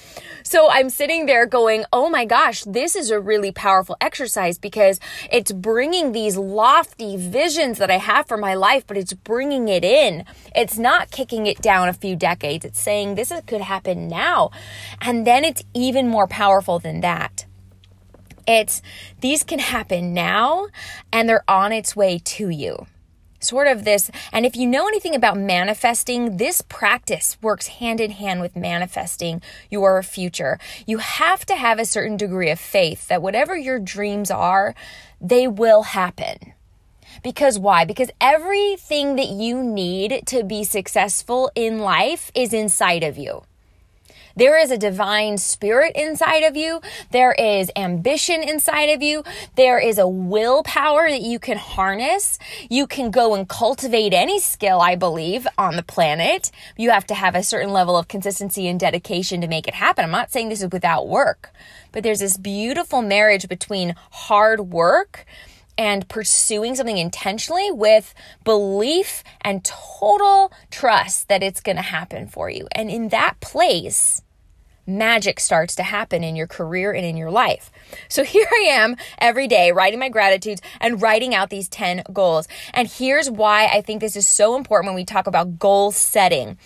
So 0.42 0.70
I'm 0.70 0.90
sitting 0.90 1.26
there 1.26 1.46
going, 1.46 1.84
oh 1.92 2.08
my 2.08 2.24
gosh, 2.24 2.64
this 2.64 2.96
is 2.96 3.10
a 3.10 3.20
really 3.20 3.52
powerful 3.52 3.96
exercise 4.00 4.58
because 4.58 4.98
it's 5.30 5.52
bringing 5.52 6.12
these 6.12 6.36
lofty 6.36 7.16
visions 7.16 7.78
that 7.78 7.90
I 7.90 7.98
have 7.98 8.26
for 8.26 8.36
my 8.36 8.54
life, 8.54 8.86
but 8.86 8.96
it's 8.96 9.12
bringing 9.12 9.68
it 9.68 9.84
in. 9.84 10.24
It's 10.54 10.78
not 10.78 11.10
kicking 11.10 11.46
it 11.46 11.60
down 11.62 11.88
a 11.88 11.92
few 11.92 12.16
decades. 12.16 12.64
It's 12.64 12.80
saying 12.80 13.14
this 13.14 13.32
could 13.46 13.60
happen 13.60 14.08
now. 14.08 14.50
And 15.00 15.26
then 15.26 15.44
it's 15.44 15.62
even 15.74 16.08
more 16.08 16.26
powerful 16.26 16.78
than 16.78 17.00
that. 17.00 17.41
It's 18.46 18.82
these 19.20 19.44
can 19.44 19.58
happen 19.58 20.12
now 20.14 20.68
and 21.12 21.28
they're 21.28 21.44
on 21.48 21.72
its 21.72 21.94
way 21.96 22.18
to 22.18 22.48
you. 22.48 22.86
sort 23.42 23.66
of 23.66 23.84
this. 23.84 24.10
And 24.32 24.46
if 24.46 24.56
you 24.56 24.66
know 24.66 24.86
anything 24.86 25.14
about 25.14 25.36
manifesting, 25.36 26.36
this 26.36 26.62
practice 26.62 27.36
works 27.42 27.66
hand 27.66 28.00
in 28.00 28.12
hand 28.12 28.40
with 28.40 28.56
manifesting 28.56 29.42
your 29.70 30.02
future. 30.02 30.58
You 30.86 30.98
have 30.98 31.44
to 31.46 31.56
have 31.56 31.78
a 31.78 31.84
certain 31.84 32.16
degree 32.16 32.50
of 32.50 32.60
faith 32.60 33.08
that 33.08 33.22
whatever 33.22 33.56
your 33.56 33.78
dreams 33.78 34.30
are, 34.30 34.74
they 35.20 35.46
will 35.48 35.82
happen. 35.82 36.54
Because 37.22 37.58
why? 37.58 37.84
Because 37.84 38.10
everything 38.20 39.16
that 39.16 39.28
you 39.28 39.62
need 39.62 40.22
to 40.26 40.42
be 40.44 40.64
successful 40.64 41.50
in 41.54 41.78
life 41.78 42.30
is 42.34 42.52
inside 42.52 43.02
of 43.02 43.18
you. 43.18 43.42
There 44.36 44.58
is 44.58 44.70
a 44.70 44.78
divine 44.78 45.38
spirit 45.38 45.92
inside 45.94 46.42
of 46.42 46.56
you. 46.56 46.80
There 47.10 47.32
is 47.32 47.70
ambition 47.76 48.42
inside 48.42 48.90
of 48.90 49.02
you. 49.02 49.24
There 49.56 49.78
is 49.78 49.98
a 49.98 50.08
willpower 50.08 51.08
that 51.10 51.22
you 51.22 51.38
can 51.38 51.58
harness. 51.58 52.38
You 52.70 52.86
can 52.86 53.10
go 53.10 53.34
and 53.34 53.48
cultivate 53.48 54.14
any 54.14 54.40
skill, 54.40 54.80
I 54.80 54.96
believe, 54.96 55.46
on 55.58 55.76
the 55.76 55.82
planet. 55.82 56.50
You 56.76 56.90
have 56.90 57.06
to 57.08 57.14
have 57.14 57.34
a 57.34 57.42
certain 57.42 57.70
level 57.70 57.96
of 57.96 58.08
consistency 58.08 58.68
and 58.68 58.78
dedication 58.80 59.40
to 59.40 59.48
make 59.48 59.68
it 59.68 59.74
happen. 59.74 60.04
I'm 60.04 60.10
not 60.10 60.30
saying 60.30 60.48
this 60.48 60.62
is 60.62 60.72
without 60.72 61.08
work, 61.08 61.50
but 61.92 62.02
there's 62.02 62.20
this 62.20 62.36
beautiful 62.36 63.02
marriage 63.02 63.48
between 63.48 63.94
hard 64.10 64.60
work 64.72 65.26
and 65.78 66.08
pursuing 66.08 66.74
something 66.74 66.98
intentionally 66.98 67.70
with 67.70 68.14
belief 68.44 69.22
and 69.40 69.64
total 69.64 70.52
trust 70.70 71.28
that 71.28 71.42
it's 71.42 71.60
going 71.60 71.76
to 71.76 71.82
happen 71.82 72.26
for 72.26 72.50
you. 72.50 72.68
And 72.72 72.90
in 72.90 73.08
that 73.08 73.40
place, 73.40 74.22
magic 74.86 75.38
starts 75.38 75.74
to 75.76 75.82
happen 75.82 76.24
in 76.24 76.36
your 76.36 76.46
career 76.46 76.92
and 76.92 77.04
in 77.04 77.16
your 77.16 77.30
life. 77.30 77.70
So 78.08 78.24
here 78.34 78.46
I 78.50 78.68
am 78.70 78.96
every 79.18 79.48
day 79.48 79.72
writing 79.72 80.00
my 80.00 80.08
gratitudes 80.08 80.60
and 80.80 81.00
writing 81.00 81.34
out 81.34 81.50
these 81.50 81.68
10 81.68 82.04
goals. 82.12 82.48
And 82.74 82.88
here's 82.88 83.30
why 83.30 83.66
I 83.66 83.80
think 83.80 84.00
this 84.00 84.16
is 84.16 84.26
so 84.26 84.56
important 84.56 84.90
when 84.90 84.96
we 84.96 85.04
talk 85.04 85.26
about 85.26 85.58
goal 85.58 85.92
setting. 85.92 86.58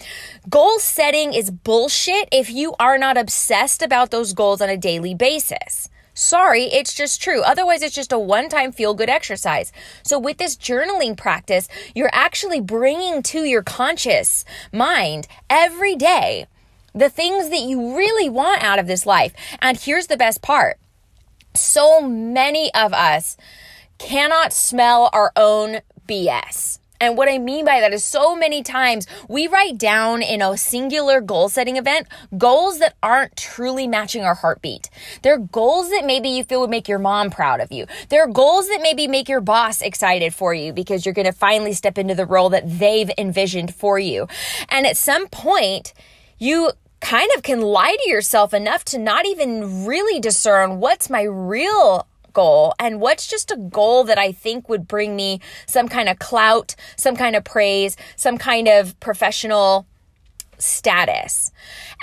Goal 0.48 0.78
setting 0.78 1.34
is 1.34 1.50
bullshit 1.50 2.28
if 2.32 2.50
you 2.50 2.74
are 2.78 2.98
not 2.98 3.16
obsessed 3.16 3.82
about 3.82 4.10
those 4.10 4.32
goals 4.32 4.60
on 4.60 4.68
a 4.68 4.76
daily 4.76 5.14
basis. 5.14 5.90
Sorry, 6.18 6.62
it's 6.64 6.94
just 6.94 7.20
true. 7.20 7.42
Otherwise, 7.42 7.82
it's 7.82 7.94
just 7.94 8.10
a 8.10 8.18
one 8.18 8.48
time 8.48 8.72
feel 8.72 8.94
good 8.94 9.10
exercise. 9.10 9.70
So, 10.02 10.18
with 10.18 10.38
this 10.38 10.56
journaling 10.56 11.14
practice, 11.14 11.68
you're 11.94 12.08
actually 12.10 12.58
bringing 12.62 13.22
to 13.24 13.44
your 13.44 13.62
conscious 13.62 14.42
mind 14.72 15.28
every 15.50 15.94
day 15.94 16.46
the 16.94 17.10
things 17.10 17.50
that 17.50 17.60
you 17.60 17.94
really 17.94 18.30
want 18.30 18.64
out 18.64 18.78
of 18.78 18.86
this 18.86 19.04
life. 19.04 19.34
And 19.60 19.76
here's 19.76 20.06
the 20.06 20.16
best 20.16 20.40
part 20.40 20.78
so 21.52 22.00
many 22.00 22.72
of 22.72 22.94
us 22.94 23.36
cannot 23.98 24.54
smell 24.54 25.10
our 25.12 25.32
own 25.36 25.80
BS. 26.08 26.78
And 27.00 27.16
what 27.16 27.28
I 27.28 27.38
mean 27.38 27.64
by 27.64 27.80
that 27.80 27.92
is 27.92 28.04
so 28.04 28.36
many 28.36 28.62
times 28.62 29.06
we 29.28 29.46
write 29.46 29.78
down 29.78 30.22
in 30.22 30.42
a 30.42 30.56
singular 30.56 31.20
goal 31.20 31.48
setting 31.48 31.76
event 31.76 32.08
goals 32.36 32.78
that 32.78 32.94
aren't 33.02 33.36
truly 33.36 33.86
matching 33.86 34.22
our 34.22 34.34
heartbeat. 34.34 34.90
They're 35.22 35.38
goals 35.38 35.90
that 35.90 36.04
maybe 36.04 36.28
you 36.28 36.44
feel 36.44 36.60
would 36.60 36.70
make 36.70 36.88
your 36.88 36.98
mom 36.98 37.30
proud 37.30 37.60
of 37.60 37.72
you. 37.72 37.86
They're 38.08 38.28
goals 38.28 38.68
that 38.68 38.80
maybe 38.82 39.06
make 39.06 39.28
your 39.28 39.40
boss 39.40 39.82
excited 39.82 40.34
for 40.34 40.54
you 40.54 40.72
because 40.72 41.04
you're 41.04 41.14
going 41.14 41.26
to 41.26 41.32
finally 41.32 41.72
step 41.72 41.98
into 41.98 42.14
the 42.14 42.26
role 42.26 42.50
that 42.50 42.78
they've 42.78 43.10
envisioned 43.18 43.74
for 43.74 43.98
you. 43.98 44.26
And 44.68 44.86
at 44.86 44.96
some 44.96 45.28
point, 45.28 45.92
you 46.38 46.70
kind 47.00 47.30
of 47.36 47.42
can 47.42 47.60
lie 47.60 47.96
to 48.02 48.10
yourself 48.10 48.54
enough 48.54 48.84
to 48.84 48.98
not 48.98 49.26
even 49.26 49.86
really 49.86 50.18
discern 50.18 50.80
what's 50.80 51.10
my 51.10 51.22
real 51.22 52.06
goal 52.36 52.74
and 52.78 53.00
what's 53.00 53.26
just 53.26 53.50
a 53.50 53.56
goal 53.56 54.04
that 54.04 54.18
I 54.18 54.30
think 54.30 54.68
would 54.68 54.86
bring 54.86 55.16
me 55.16 55.40
some 55.66 55.88
kind 55.88 56.08
of 56.08 56.18
clout, 56.18 56.76
some 56.96 57.16
kind 57.16 57.34
of 57.34 57.44
praise, 57.44 57.96
some 58.14 58.36
kind 58.36 58.68
of 58.68 58.98
professional 59.00 59.86
status. 60.58 61.50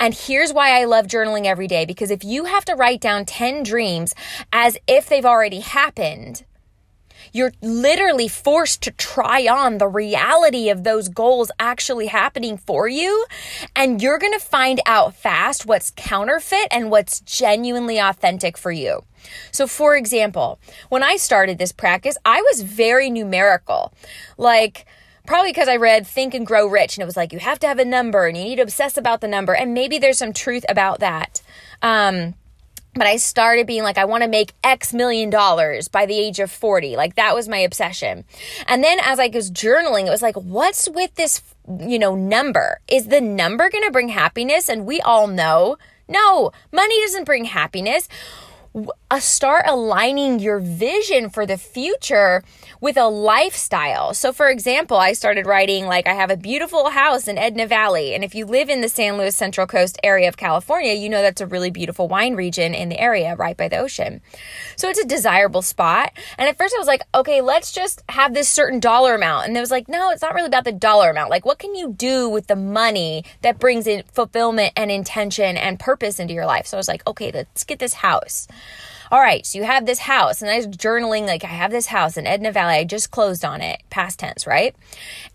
And 0.00 0.12
here's 0.12 0.52
why 0.52 0.80
I 0.80 0.86
love 0.86 1.06
journaling 1.06 1.46
every 1.46 1.68
day 1.68 1.84
because 1.84 2.10
if 2.10 2.24
you 2.24 2.46
have 2.46 2.64
to 2.64 2.74
write 2.74 3.00
down 3.00 3.24
10 3.24 3.62
dreams 3.62 4.12
as 4.52 4.76
if 4.88 5.08
they've 5.08 5.24
already 5.24 5.60
happened, 5.60 6.44
you're 7.32 7.52
literally 7.62 8.28
forced 8.28 8.82
to 8.82 8.90
try 8.92 9.46
on 9.46 9.78
the 9.78 9.88
reality 9.88 10.68
of 10.68 10.82
those 10.82 11.08
goals 11.08 11.50
actually 11.60 12.06
happening 12.08 12.56
for 12.56 12.88
you. 12.88 13.24
And 13.74 14.02
you're 14.02 14.18
going 14.18 14.32
to 14.32 14.44
find 14.44 14.80
out 14.84 15.14
fast 15.14 15.66
what's 15.66 15.92
counterfeit 15.96 16.68
and 16.70 16.90
what's 16.90 17.20
genuinely 17.20 17.98
authentic 17.98 18.56
for 18.56 18.72
you. 18.72 19.04
So, 19.50 19.66
for 19.66 19.96
example, 19.96 20.58
when 20.88 21.02
I 21.02 21.16
started 21.16 21.58
this 21.58 21.72
practice, 21.72 22.16
I 22.24 22.42
was 22.42 22.62
very 22.62 23.10
numerical. 23.10 23.92
Like, 24.36 24.86
probably 25.26 25.50
because 25.50 25.68
I 25.68 25.76
read 25.76 26.06
Think 26.06 26.34
and 26.34 26.46
Grow 26.46 26.66
Rich, 26.66 26.96
and 26.96 27.02
it 27.02 27.06
was 27.06 27.16
like, 27.16 27.32
you 27.32 27.38
have 27.38 27.58
to 27.60 27.66
have 27.66 27.78
a 27.78 27.84
number 27.84 28.26
and 28.26 28.36
you 28.36 28.44
need 28.44 28.56
to 28.56 28.62
obsess 28.62 28.96
about 28.96 29.20
the 29.20 29.28
number. 29.28 29.54
And 29.54 29.74
maybe 29.74 29.98
there's 29.98 30.18
some 30.18 30.32
truth 30.32 30.64
about 30.68 31.00
that. 31.00 31.42
Um, 31.82 32.34
but 32.94 33.06
I 33.06 33.16
started 33.16 33.66
being 33.66 33.82
like, 33.82 33.98
I 33.98 34.04
want 34.04 34.22
to 34.22 34.28
make 34.28 34.52
X 34.62 34.94
million 34.94 35.28
dollars 35.28 35.88
by 35.88 36.06
the 36.06 36.16
age 36.16 36.38
of 36.38 36.50
40. 36.50 36.96
Like 36.96 37.16
that 37.16 37.34
was 37.34 37.48
my 37.48 37.58
obsession. 37.58 38.24
And 38.68 38.84
then 38.84 38.98
as 39.00 39.18
I 39.18 39.28
was 39.28 39.50
journaling, 39.50 40.06
it 40.06 40.10
was 40.10 40.22
like, 40.22 40.36
what's 40.36 40.88
with 40.88 41.14
this, 41.16 41.42
you 41.80 41.98
know, 41.98 42.14
number? 42.14 42.78
Is 42.86 43.08
the 43.08 43.20
number 43.20 43.68
going 43.68 43.84
to 43.84 43.90
bring 43.90 44.10
happiness? 44.10 44.68
And 44.68 44.86
we 44.86 45.00
all 45.00 45.26
know, 45.26 45.76
no, 46.06 46.52
money 46.70 47.00
doesn't 47.02 47.24
bring 47.24 47.46
happiness 47.46 48.08
Uh, 48.74 49.20
start 49.20 49.64
aligning 49.68 50.40
your 50.40 50.58
vision 50.58 51.30
for 51.30 51.46
the 51.46 51.56
future 51.56 52.42
with 52.84 52.98
a 52.98 53.08
lifestyle. 53.08 54.12
So, 54.12 54.30
for 54.30 54.50
example, 54.50 54.98
I 54.98 55.14
started 55.14 55.46
writing 55.46 55.86
like 55.86 56.06
I 56.06 56.12
have 56.12 56.30
a 56.30 56.36
beautiful 56.36 56.90
house 56.90 57.26
in 57.26 57.38
Edna 57.38 57.66
Valley. 57.66 58.14
And 58.14 58.22
if 58.22 58.34
you 58.34 58.44
live 58.44 58.68
in 58.68 58.82
the 58.82 58.90
San 58.90 59.16
Luis 59.16 59.34
Central 59.34 59.66
Coast 59.66 59.98
area 60.04 60.28
of 60.28 60.36
California, 60.36 60.92
you 60.92 61.08
know 61.08 61.22
that's 61.22 61.40
a 61.40 61.46
really 61.46 61.70
beautiful 61.70 62.08
wine 62.08 62.34
region 62.34 62.74
in 62.74 62.90
the 62.90 63.00
area 63.00 63.36
right 63.36 63.56
by 63.56 63.68
the 63.68 63.78
ocean. 63.78 64.20
So, 64.76 64.90
it's 64.90 64.98
a 64.98 65.06
desirable 65.06 65.62
spot. 65.62 66.12
And 66.36 66.46
at 66.46 66.58
first, 66.58 66.74
I 66.76 66.78
was 66.78 66.86
like, 66.86 67.00
okay, 67.14 67.40
let's 67.40 67.72
just 67.72 68.02
have 68.10 68.34
this 68.34 68.50
certain 68.50 68.80
dollar 68.80 69.14
amount. 69.14 69.46
And 69.46 69.56
it 69.56 69.60
was 69.60 69.70
like, 69.70 69.88
no, 69.88 70.10
it's 70.10 70.20
not 70.20 70.34
really 70.34 70.48
about 70.48 70.64
the 70.64 70.72
dollar 70.72 71.08
amount. 71.08 71.30
Like, 71.30 71.46
what 71.46 71.58
can 71.58 71.74
you 71.74 71.94
do 71.94 72.28
with 72.28 72.48
the 72.48 72.56
money 72.56 73.24
that 73.40 73.58
brings 73.58 73.86
in 73.86 74.02
fulfillment 74.12 74.74
and 74.76 74.90
intention 74.90 75.56
and 75.56 75.80
purpose 75.80 76.20
into 76.20 76.34
your 76.34 76.44
life? 76.44 76.66
So, 76.66 76.76
I 76.76 76.80
was 76.80 76.88
like, 76.88 77.06
okay, 77.06 77.30
let's 77.32 77.64
get 77.64 77.78
this 77.78 77.94
house 77.94 78.46
all 79.14 79.20
right, 79.20 79.46
so 79.46 79.58
you 79.58 79.64
have 79.64 79.86
this 79.86 80.00
house, 80.00 80.42
and 80.42 80.50
I 80.50 80.56
was 80.56 80.66
journaling, 80.66 81.24
like, 81.24 81.44
I 81.44 81.46
have 81.46 81.70
this 81.70 81.86
house 81.86 82.16
in 82.16 82.26
Edna 82.26 82.50
Valley. 82.50 82.74
I 82.74 82.82
just 82.82 83.12
closed 83.12 83.44
on 83.44 83.60
it, 83.60 83.80
past 83.88 84.18
tense, 84.18 84.44
right? 84.44 84.74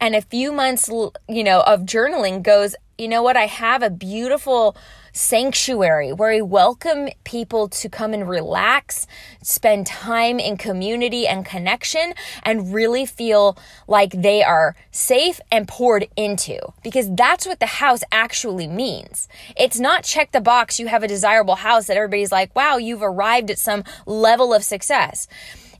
And 0.01 0.15
a 0.15 0.21
few 0.21 0.51
months, 0.51 0.89
you 0.89 1.43
know, 1.45 1.61
of 1.61 1.83
journaling 1.83 2.43
goes, 2.43 2.75
you 2.97 3.07
know 3.07 3.23
what? 3.23 3.37
I 3.37 3.45
have 3.45 3.81
a 3.81 3.89
beautiful 3.89 4.75
sanctuary 5.11 6.13
where 6.13 6.33
we 6.33 6.41
welcome 6.41 7.09
people 7.23 7.67
to 7.69 7.89
come 7.89 8.13
and 8.13 8.27
relax, 8.27 9.07
spend 9.41 9.87
time 9.87 10.39
in 10.39 10.57
community 10.57 11.27
and 11.27 11.45
connection, 11.45 12.13
and 12.43 12.73
really 12.73 13.05
feel 13.05 13.57
like 13.87 14.11
they 14.11 14.43
are 14.43 14.75
safe 14.91 15.39
and 15.51 15.67
poured 15.67 16.07
into. 16.15 16.59
Because 16.83 17.13
that's 17.15 17.45
what 17.45 17.59
the 17.59 17.65
house 17.65 18.03
actually 18.11 18.67
means. 18.67 19.27
It's 19.57 19.79
not 19.79 20.03
check 20.03 20.31
the 20.31 20.41
box, 20.41 20.79
you 20.79 20.87
have 20.87 21.03
a 21.03 21.07
desirable 21.07 21.55
house 21.55 21.87
that 21.87 21.97
everybody's 21.97 22.31
like, 22.31 22.55
wow, 22.55 22.77
you've 22.77 23.03
arrived 23.03 23.49
at 23.49 23.59
some 23.59 23.83
level 24.05 24.53
of 24.53 24.63
success 24.63 25.27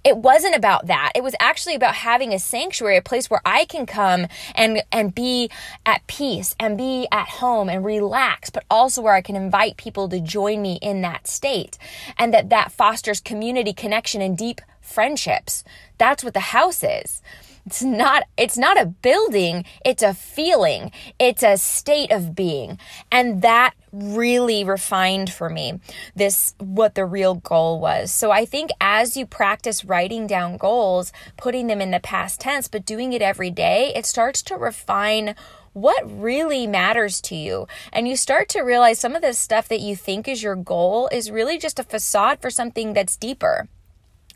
it 0.03 0.18
wasn't 0.18 0.56
about 0.56 0.88
that. 0.88 1.12
It 1.15 1.24
was 1.24 1.36
actually 1.39 1.75
about 1.75 1.96
having 1.96 2.34
a 2.34 2.39
sanctuary, 2.39 2.98
a 2.98 3.01
place 3.01 3.29
where 3.29 3.41
I 3.46 3.65
can 3.65 3.86
come 3.86 4.27
and, 4.56 4.84
and 4.91 5.13
be 5.13 5.50
at 5.86 6.06
peace 6.08 6.56
and 6.60 6.77
be 6.77 7.08
at 7.12 7.27
home 7.27 7.70
and 7.70 7.84
relax, 7.84 8.50
but 8.50 8.63
also 8.70 9.01
where 9.01 9.13
I 9.13 9.22
can 9.22 9.36
invite 9.36 9.77
people 9.77 10.08
to 10.10 10.20
join 10.20 10.62
me 10.62 10.79
in 10.82 11.01
that 11.01 11.27
state 11.27 11.77
and 12.18 12.34
that 12.34 12.50
that 12.50 12.72
fosters 12.72 13.20
community 13.20 13.74
connection 13.74 14.22
and 14.22 14.38
deep 14.38 14.62
friendships. 14.82 15.63
That's 15.98 16.24
what 16.24 16.34
the 16.34 16.39
house 16.39 16.84
is. 16.84 17.22
It's 17.69 17.83
not 17.83 18.23
it's 18.35 18.57
not 18.57 18.81
a 18.81 18.88
building, 18.88 19.63
it's 19.85 20.01
a 20.01 20.15
feeling. 20.15 20.91
It's 21.19 21.43
a 21.43 21.55
state 21.55 22.11
of 22.11 22.33
being. 22.33 22.79
And 23.11 23.43
that 23.43 23.75
really 23.91 24.63
refined 24.63 25.31
for 25.31 25.51
me 25.51 25.79
this 26.15 26.55
what 26.57 26.95
the 26.95 27.05
real 27.05 27.35
goal 27.35 27.79
was. 27.79 28.11
So 28.11 28.31
I 28.31 28.45
think 28.45 28.71
as 28.81 29.15
you 29.15 29.27
practice 29.27 29.85
writing 29.85 30.25
down 30.25 30.57
goals, 30.57 31.13
putting 31.38 31.67
them 31.67 31.79
in 31.79 31.91
the 31.91 31.99
past 31.99 32.41
tense, 32.41 32.67
but 32.67 32.88
doing 32.88 33.13
it 33.13 33.21
every 33.21 33.51
day, 33.51 33.93
it 33.95 34.07
starts 34.07 34.41
to 34.43 34.55
refine 34.55 35.35
what 35.73 36.01
really 36.11 36.65
matters 36.65 37.21
to 37.21 37.35
you. 37.35 37.67
And 37.93 38.07
you 38.07 38.15
start 38.17 38.49
to 38.49 38.61
realize 38.61 38.97
some 38.97 39.15
of 39.15 39.21
the 39.21 39.35
stuff 39.35 39.67
that 39.67 39.79
you 39.79 39.95
think 39.95 40.27
is 40.27 40.41
your 40.41 40.55
goal 40.55 41.07
is 41.11 41.29
really 41.29 41.59
just 41.59 41.77
a 41.77 41.83
facade 41.83 42.41
for 42.41 42.49
something 42.49 42.93
that's 42.93 43.15
deeper 43.15 43.67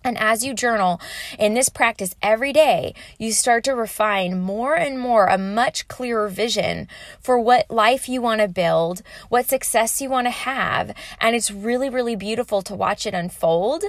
And 0.03 0.17
as 0.17 0.43
you 0.43 0.53
journal 0.53 0.99
in 1.39 1.53
this 1.53 1.69
practice 1.69 2.15
every 2.21 2.51
day, 2.51 2.93
you 3.17 3.31
start 3.31 3.63
to 3.63 3.75
refine 3.75 4.41
more 4.41 4.75
and 4.75 4.99
more 4.99 5.27
a 5.27 5.37
much 5.37 5.87
clearer 5.87 6.27
vision 6.27 6.87
for 7.21 7.39
what 7.39 7.71
life 7.71 8.09
you 8.09 8.21
want 8.21 8.41
to 8.41 8.47
build, 8.47 9.01
what 9.29 9.47
success 9.47 10.01
you 10.01 10.09
want 10.09 10.27
to 10.27 10.31
have. 10.31 10.93
And 11.21 11.35
it's 11.35 11.51
really, 11.51 11.89
really 11.89 12.15
beautiful 12.15 12.61
to 12.63 12.75
watch 12.75 13.05
it 13.05 13.13
unfold 13.13 13.83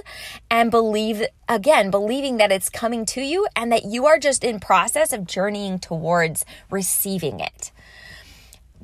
and 0.49 0.71
believe, 0.71 1.23
again, 1.49 1.91
believing 1.91 2.37
that 2.37 2.51
it's 2.51 2.69
coming 2.69 3.05
to 3.07 3.21
you 3.21 3.47
and 3.55 3.71
that 3.71 3.85
you 3.85 4.05
are 4.05 4.17
just 4.17 4.43
in 4.43 4.59
process 4.59 5.11
of 5.11 5.27
journeying 5.27 5.79
towards 5.79 6.45
receiving 6.69 7.39
it. 7.39 7.71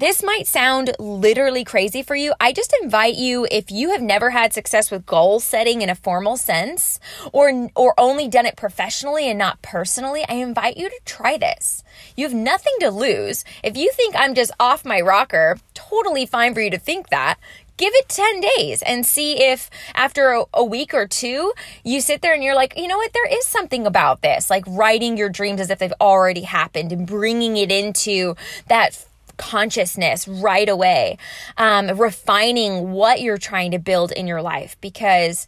This 0.01 0.24
might 0.24 0.48
sound 0.48 0.96
literally 0.98 1.63
crazy 1.63 2.01
for 2.01 2.15
you. 2.15 2.34
I 2.39 2.53
just 2.53 2.75
invite 2.81 3.17
you 3.17 3.48
if 3.51 3.70
you 3.70 3.91
have 3.91 4.01
never 4.01 4.31
had 4.31 4.51
success 4.51 4.89
with 4.89 5.05
goal 5.05 5.39
setting 5.39 5.84
in 5.84 5.91
a 5.91 5.96
formal 5.96 6.38
sense 6.38 7.00
or 7.31 7.70
or 7.75 7.93
only 8.00 8.27
done 8.27 8.48
it 8.48 8.55
professionally 8.55 9.29
and 9.29 9.38
not 9.38 9.62
personally, 9.62 10.25
I 10.27 10.34
invite 10.34 10.75
you 10.75 10.89
to 10.89 11.00
try 11.05 11.38
this. 11.38 11.84
You 12.17 12.25
have 12.25 12.34
nothing 12.34 12.74
to 12.79 12.89
lose. 12.89 13.46
If 13.63 13.77
you 13.77 13.91
think 13.91 14.15
I'm 14.17 14.34
just 14.34 14.50
off 14.60 14.84
my 14.84 15.00
rocker, 15.01 15.60
totally 15.75 16.25
fine 16.25 16.55
for 16.55 16.62
you 16.62 16.72
to 16.72 16.79
think 16.79 17.10
that 17.10 17.38
give 17.77 17.93
it 17.93 18.10
10 18.10 18.41
days 18.58 18.81
and 18.81 19.05
see 19.05 19.43
if 19.43 19.70
after 19.93 20.31
a, 20.31 20.46
a, 20.53 20.63
week 20.63 20.93
or 20.93 21.08
two 21.08 21.51
you 21.84 22.01
sit 22.01 22.22
there 22.22 22.34
and 22.34 22.43
you're 22.43 22.53
like 22.53 22.77
you 22.77 22.88
know 22.88 22.98
what 22.98 23.13
there 23.13 23.27
is 23.27 23.43
something 23.46 23.88
about 23.88 24.22
this 24.22 24.51
like 24.51 24.63
writing 24.67 25.17
your 25.17 25.29
dreams 25.29 25.60
as 25.60 25.72
if 25.72 25.79
they've 25.79 25.93
already 26.00 26.41
happened 26.41 26.91
and 26.91 27.08
bringing 27.08 27.58
it 27.58 27.72
into 27.72 28.36
that 28.67 29.03
consciousness 29.42 30.28
right 30.28 30.70
away, 30.70 31.18
um, 31.58 32.00
refining 32.00 32.92
what 32.92 33.22
you're 33.22 33.40
trying 33.40 33.72
to 33.72 33.80
build 33.80 34.12
in 34.12 34.28
your 34.28 34.42
life. 34.42 34.78
Because 34.80 35.48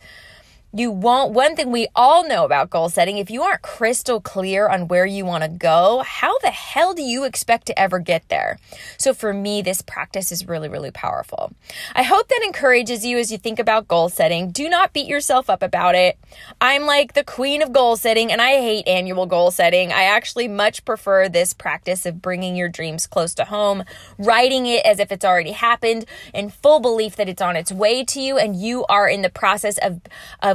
you 0.76 0.90
won't 0.90 1.34
one 1.34 1.56
thing 1.56 1.72
we 1.72 1.88
all 1.96 2.28
know 2.28 2.46
about 2.46 2.72
goal 2.72 2.90
setting 2.90 3.20
if 3.20 3.30
you 3.30 3.44
aren't 3.44 3.62
crystal 3.62 4.20
clear 4.20 4.68
on 4.68 4.88
where 4.88 5.06
you 5.06 5.24
want 5.24 5.44
to 5.44 5.50
go 5.50 6.04
how 6.04 6.38
the 6.40 6.50
hell 6.50 6.96
do 6.96 7.04
you 7.04 7.26
expect 7.26 7.68
to 7.68 7.80
ever 7.80 8.00
get 8.00 8.28
there? 8.30 8.58
So 8.98 9.14
for 9.14 9.34
me 9.34 9.62
this 9.62 9.84
practice 9.84 10.32
is 10.32 10.48
really 10.48 10.70
really 10.70 10.90
powerful. 10.90 11.52
I 11.94 12.02
hope 12.02 12.28
that 12.28 12.42
encourages 12.44 13.06
you 13.06 13.20
as 13.20 13.32
you 13.32 13.38
think 13.38 13.60
about 13.60 13.88
goal 13.88 14.10
setting. 14.10 14.52
Do 14.52 14.68
not 14.68 14.94
beat 14.94 15.06
yourself 15.06 15.50
up 15.50 15.62
about 15.62 15.94
it. 15.94 16.18
I'm 16.60 16.84
like 16.84 17.14
the 17.14 17.24
queen 17.24 17.62
of 17.62 17.72
goal 17.72 17.96
setting 17.96 18.32
and 18.32 18.42
i 18.42 18.54
hate 18.54 18.88
annual 18.88 19.28
goal 19.28 19.52
setting. 19.52 19.92
I 19.92 20.04
actually 20.04 20.48
much 20.48 20.86
prefer 20.86 21.30
this 21.30 21.54
practice 21.54 22.06
of 22.06 22.22
bringing 22.22 22.56
your 22.56 22.70
dreams 22.70 23.06
close 23.06 23.36
to 23.36 23.46
home 23.46 23.84
writing 24.18 24.66
it 24.66 24.84
as 24.86 25.00
if 25.00 25.12
it's 25.12 25.26
already 25.26 25.52
happened 25.52 26.06
in 26.34 26.50
full 26.50 26.80
belief 26.80 27.16
that 27.16 27.30
it's 27.30 27.42
on 27.42 27.56
its 27.56 27.72
way 27.72 28.04
to 28.04 28.20
you 28.20 28.38
and 28.38 28.56
you 28.56 28.86
are 28.86 29.08
in 29.08 29.22
the 29.22 29.30
process 29.30 29.78
of 29.80 30.02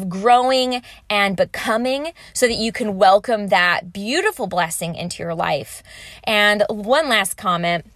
growing 0.08 0.82
and 1.08 1.36
becoming 1.36 2.12
so 2.32 2.46
that 2.46 2.56
you 2.56 2.72
can 2.72 2.96
welcome 2.96 3.48
that 3.48 3.92
beautiful 3.92 4.46
blessing 4.46 4.94
into 4.94 5.22
your 5.22 5.34
life. 5.34 5.82
And 6.24 6.64
one 6.68 7.08
last 7.08 7.36
comment 7.36 7.86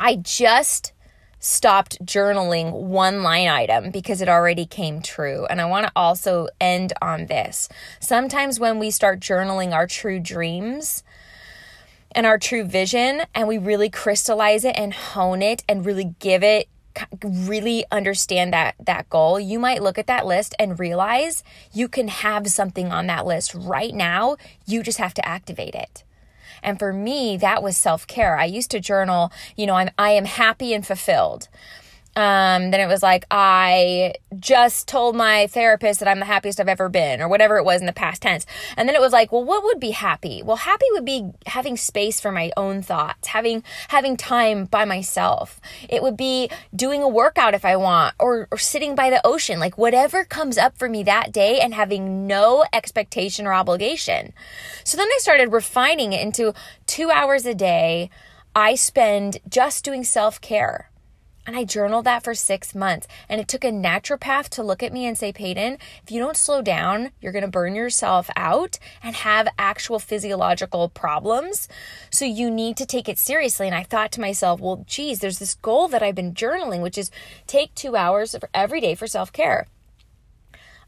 I 0.00 0.16
just 0.16 0.92
stopped 1.38 2.04
journaling 2.04 2.72
one 2.72 3.22
line 3.22 3.48
item 3.48 3.90
because 3.90 4.20
it 4.20 4.28
already 4.28 4.66
came 4.66 5.02
true. 5.02 5.46
And 5.46 5.60
I 5.60 5.66
want 5.66 5.86
to 5.86 5.92
also 5.94 6.48
end 6.60 6.92
on 7.02 7.26
this. 7.26 7.68
Sometimes 8.00 8.58
when 8.58 8.78
we 8.78 8.90
start 8.90 9.20
journaling 9.20 9.72
our 9.72 9.86
true 9.86 10.20
dreams, 10.20 11.02
and 12.14 12.26
our 12.26 12.38
true 12.38 12.64
vision, 12.64 13.22
and 13.34 13.48
we 13.48 13.58
really 13.58 13.90
crystallize 13.90 14.64
it 14.64 14.76
and 14.78 14.94
hone 14.94 15.42
it 15.42 15.64
and 15.68 15.84
really 15.84 16.14
give 16.20 16.42
it 16.42 16.68
really 17.22 17.84
understand 17.90 18.52
that 18.52 18.74
that 18.78 19.08
goal 19.10 19.40
you 19.40 19.58
might 19.58 19.82
look 19.82 19.98
at 19.98 20.06
that 20.06 20.26
list 20.26 20.54
and 20.58 20.78
realize 20.78 21.42
you 21.72 21.88
can 21.88 22.08
have 22.08 22.46
something 22.48 22.92
on 22.92 23.06
that 23.06 23.26
list 23.26 23.54
right 23.54 23.94
now. 23.94 24.36
You 24.66 24.82
just 24.82 24.98
have 24.98 25.14
to 25.14 25.26
activate 25.26 25.74
it. 25.74 26.04
And 26.62 26.78
for 26.78 26.92
me 26.92 27.36
that 27.36 27.62
was 27.62 27.76
self-care. 27.76 28.36
I 28.36 28.44
used 28.44 28.70
to 28.70 28.80
journal 28.80 29.32
you 29.56 29.66
know 29.66 29.74
i'm 29.74 29.90
i 29.98 30.10
am 30.10 30.24
happy 30.24 30.72
and 30.74 30.86
fulfilled 30.86 31.48
um, 32.16 32.70
then 32.70 32.80
it 32.80 32.86
was 32.86 33.02
like, 33.02 33.24
I 33.30 34.14
just 34.38 34.86
told 34.86 35.16
my 35.16 35.48
therapist 35.48 35.98
that 35.98 36.08
I'm 36.08 36.20
the 36.20 36.26
happiest 36.26 36.60
I've 36.60 36.68
ever 36.68 36.88
been, 36.88 37.20
or 37.20 37.28
whatever 37.28 37.58
it 37.58 37.64
was 37.64 37.80
in 37.80 37.86
the 37.86 37.92
past 37.92 38.22
tense. 38.22 38.46
And 38.76 38.88
then 38.88 38.94
it 38.94 39.00
was 39.00 39.12
like, 39.12 39.32
well, 39.32 39.44
what 39.44 39.64
would 39.64 39.80
be 39.80 39.90
happy? 39.90 40.42
Well, 40.42 40.56
happy 40.56 40.86
would 40.92 41.04
be 41.04 41.30
having 41.46 41.76
space 41.76 42.20
for 42.20 42.30
my 42.30 42.52
own 42.56 42.82
thoughts, 42.82 43.28
having 43.28 43.64
having 43.88 44.16
time 44.16 44.66
by 44.66 44.84
myself. 44.84 45.60
It 45.88 46.02
would 46.02 46.16
be 46.16 46.50
doing 46.74 47.02
a 47.02 47.08
workout 47.08 47.54
if 47.54 47.64
I 47.64 47.76
want, 47.76 48.14
or, 48.20 48.46
or 48.52 48.58
sitting 48.58 48.94
by 48.94 49.10
the 49.10 49.24
ocean, 49.26 49.58
like 49.58 49.76
whatever 49.76 50.24
comes 50.24 50.56
up 50.56 50.78
for 50.78 50.88
me 50.88 51.02
that 51.02 51.32
day 51.32 51.58
and 51.58 51.74
having 51.74 52.28
no 52.28 52.64
expectation 52.72 53.46
or 53.46 53.52
obligation. 53.52 54.32
So 54.84 54.96
then 54.96 55.08
I 55.08 55.18
started 55.18 55.52
refining 55.52 56.12
it 56.12 56.20
into 56.20 56.54
two 56.86 57.10
hours 57.10 57.44
a 57.44 57.54
day. 57.54 58.10
I 58.54 58.76
spend 58.76 59.38
just 59.48 59.84
doing 59.84 60.04
self 60.04 60.40
care 60.40 60.90
and 61.46 61.56
I 61.56 61.64
journaled 61.64 62.06
that 62.06 62.24
for 62.24 62.34
six 62.34 62.74
months. 62.74 63.06
And 63.28 63.40
it 63.40 63.48
took 63.48 63.64
a 63.64 63.70
naturopath 63.70 64.48
to 64.50 64.62
look 64.62 64.82
at 64.82 64.92
me 64.92 65.06
and 65.06 65.16
say, 65.16 65.32
Peyton, 65.32 65.78
if 66.02 66.10
you 66.10 66.18
don't 66.18 66.36
slow 66.36 66.62
down, 66.62 67.10
you're 67.20 67.32
going 67.32 67.44
to 67.44 67.50
burn 67.50 67.74
yourself 67.74 68.30
out 68.34 68.78
and 69.02 69.14
have 69.14 69.48
actual 69.58 69.98
physiological 69.98 70.88
problems. 70.88 71.68
So 72.10 72.24
you 72.24 72.50
need 72.50 72.76
to 72.78 72.86
take 72.86 73.08
it 73.08 73.18
seriously. 73.18 73.66
And 73.66 73.76
I 73.76 73.82
thought 73.82 74.12
to 74.12 74.20
myself, 74.20 74.60
well, 74.60 74.84
geez, 74.86 75.20
there's 75.20 75.38
this 75.38 75.54
goal 75.54 75.88
that 75.88 76.02
I've 76.02 76.14
been 76.14 76.34
journaling, 76.34 76.80
which 76.80 76.96
is 76.96 77.10
take 77.46 77.74
two 77.74 77.94
hours 77.94 78.34
every 78.54 78.80
day 78.80 78.94
for 78.94 79.06
self 79.06 79.32
care. 79.32 79.66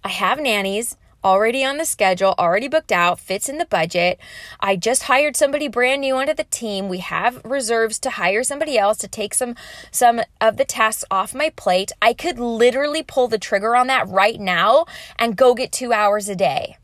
I 0.02 0.08
have 0.08 0.40
nannies 0.40 0.96
already 1.26 1.64
on 1.64 1.76
the 1.76 1.84
schedule, 1.84 2.36
already 2.38 2.68
booked 2.68 2.92
out, 2.92 3.18
fits 3.18 3.48
in 3.48 3.58
the 3.58 3.66
budget. 3.66 4.20
I 4.60 4.76
just 4.76 5.02
hired 5.02 5.34
somebody 5.34 5.66
brand 5.66 6.02
new 6.02 6.14
onto 6.14 6.32
the 6.32 6.44
team. 6.44 6.88
We 6.88 6.98
have 6.98 7.44
reserves 7.44 7.98
to 8.00 8.10
hire 8.10 8.44
somebody 8.44 8.78
else 8.78 8.98
to 8.98 9.08
take 9.08 9.34
some 9.34 9.56
some 9.90 10.20
of 10.40 10.56
the 10.56 10.64
tasks 10.64 11.04
off 11.10 11.34
my 11.34 11.50
plate. 11.50 11.90
I 12.00 12.12
could 12.12 12.38
literally 12.38 13.02
pull 13.02 13.26
the 13.26 13.38
trigger 13.38 13.74
on 13.74 13.88
that 13.88 14.08
right 14.08 14.38
now 14.38 14.86
and 15.18 15.36
go 15.36 15.52
get 15.52 15.72
2 15.72 15.92
hours 15.92 16.28
a 16.28 16.36
day. 16.36 16.76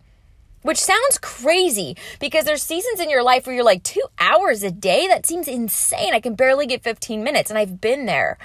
Which 0.62 0.78
sounds 0.78 1.18
crazy 1.20 1.96
because 2.20 2.44
there's 2.44 2.62
seasons 2.62 3.00
in 3.00 3.10
your 3.10 3.22
life 3.22 3.46
where 3.46 3.54
you're 3.54 3.64
like, 3.64 3.82
two 3.82 4.04
hours 4.18 4.62
a 4.62 4.70
day? 4.70 5.08
That 5.08 5.26
seems 5.26 5.48
insane. 5.48 6.14
I 6.14 6.20
can 6.20 6.36
barely 6.36 6.66
get 6.66 6.84
15 6.84 7.22
minutes, 7.24 7.50
and 7.50 7.58
I've 7.58 7.80
been 7.80 8.06
there. 8.06 8.38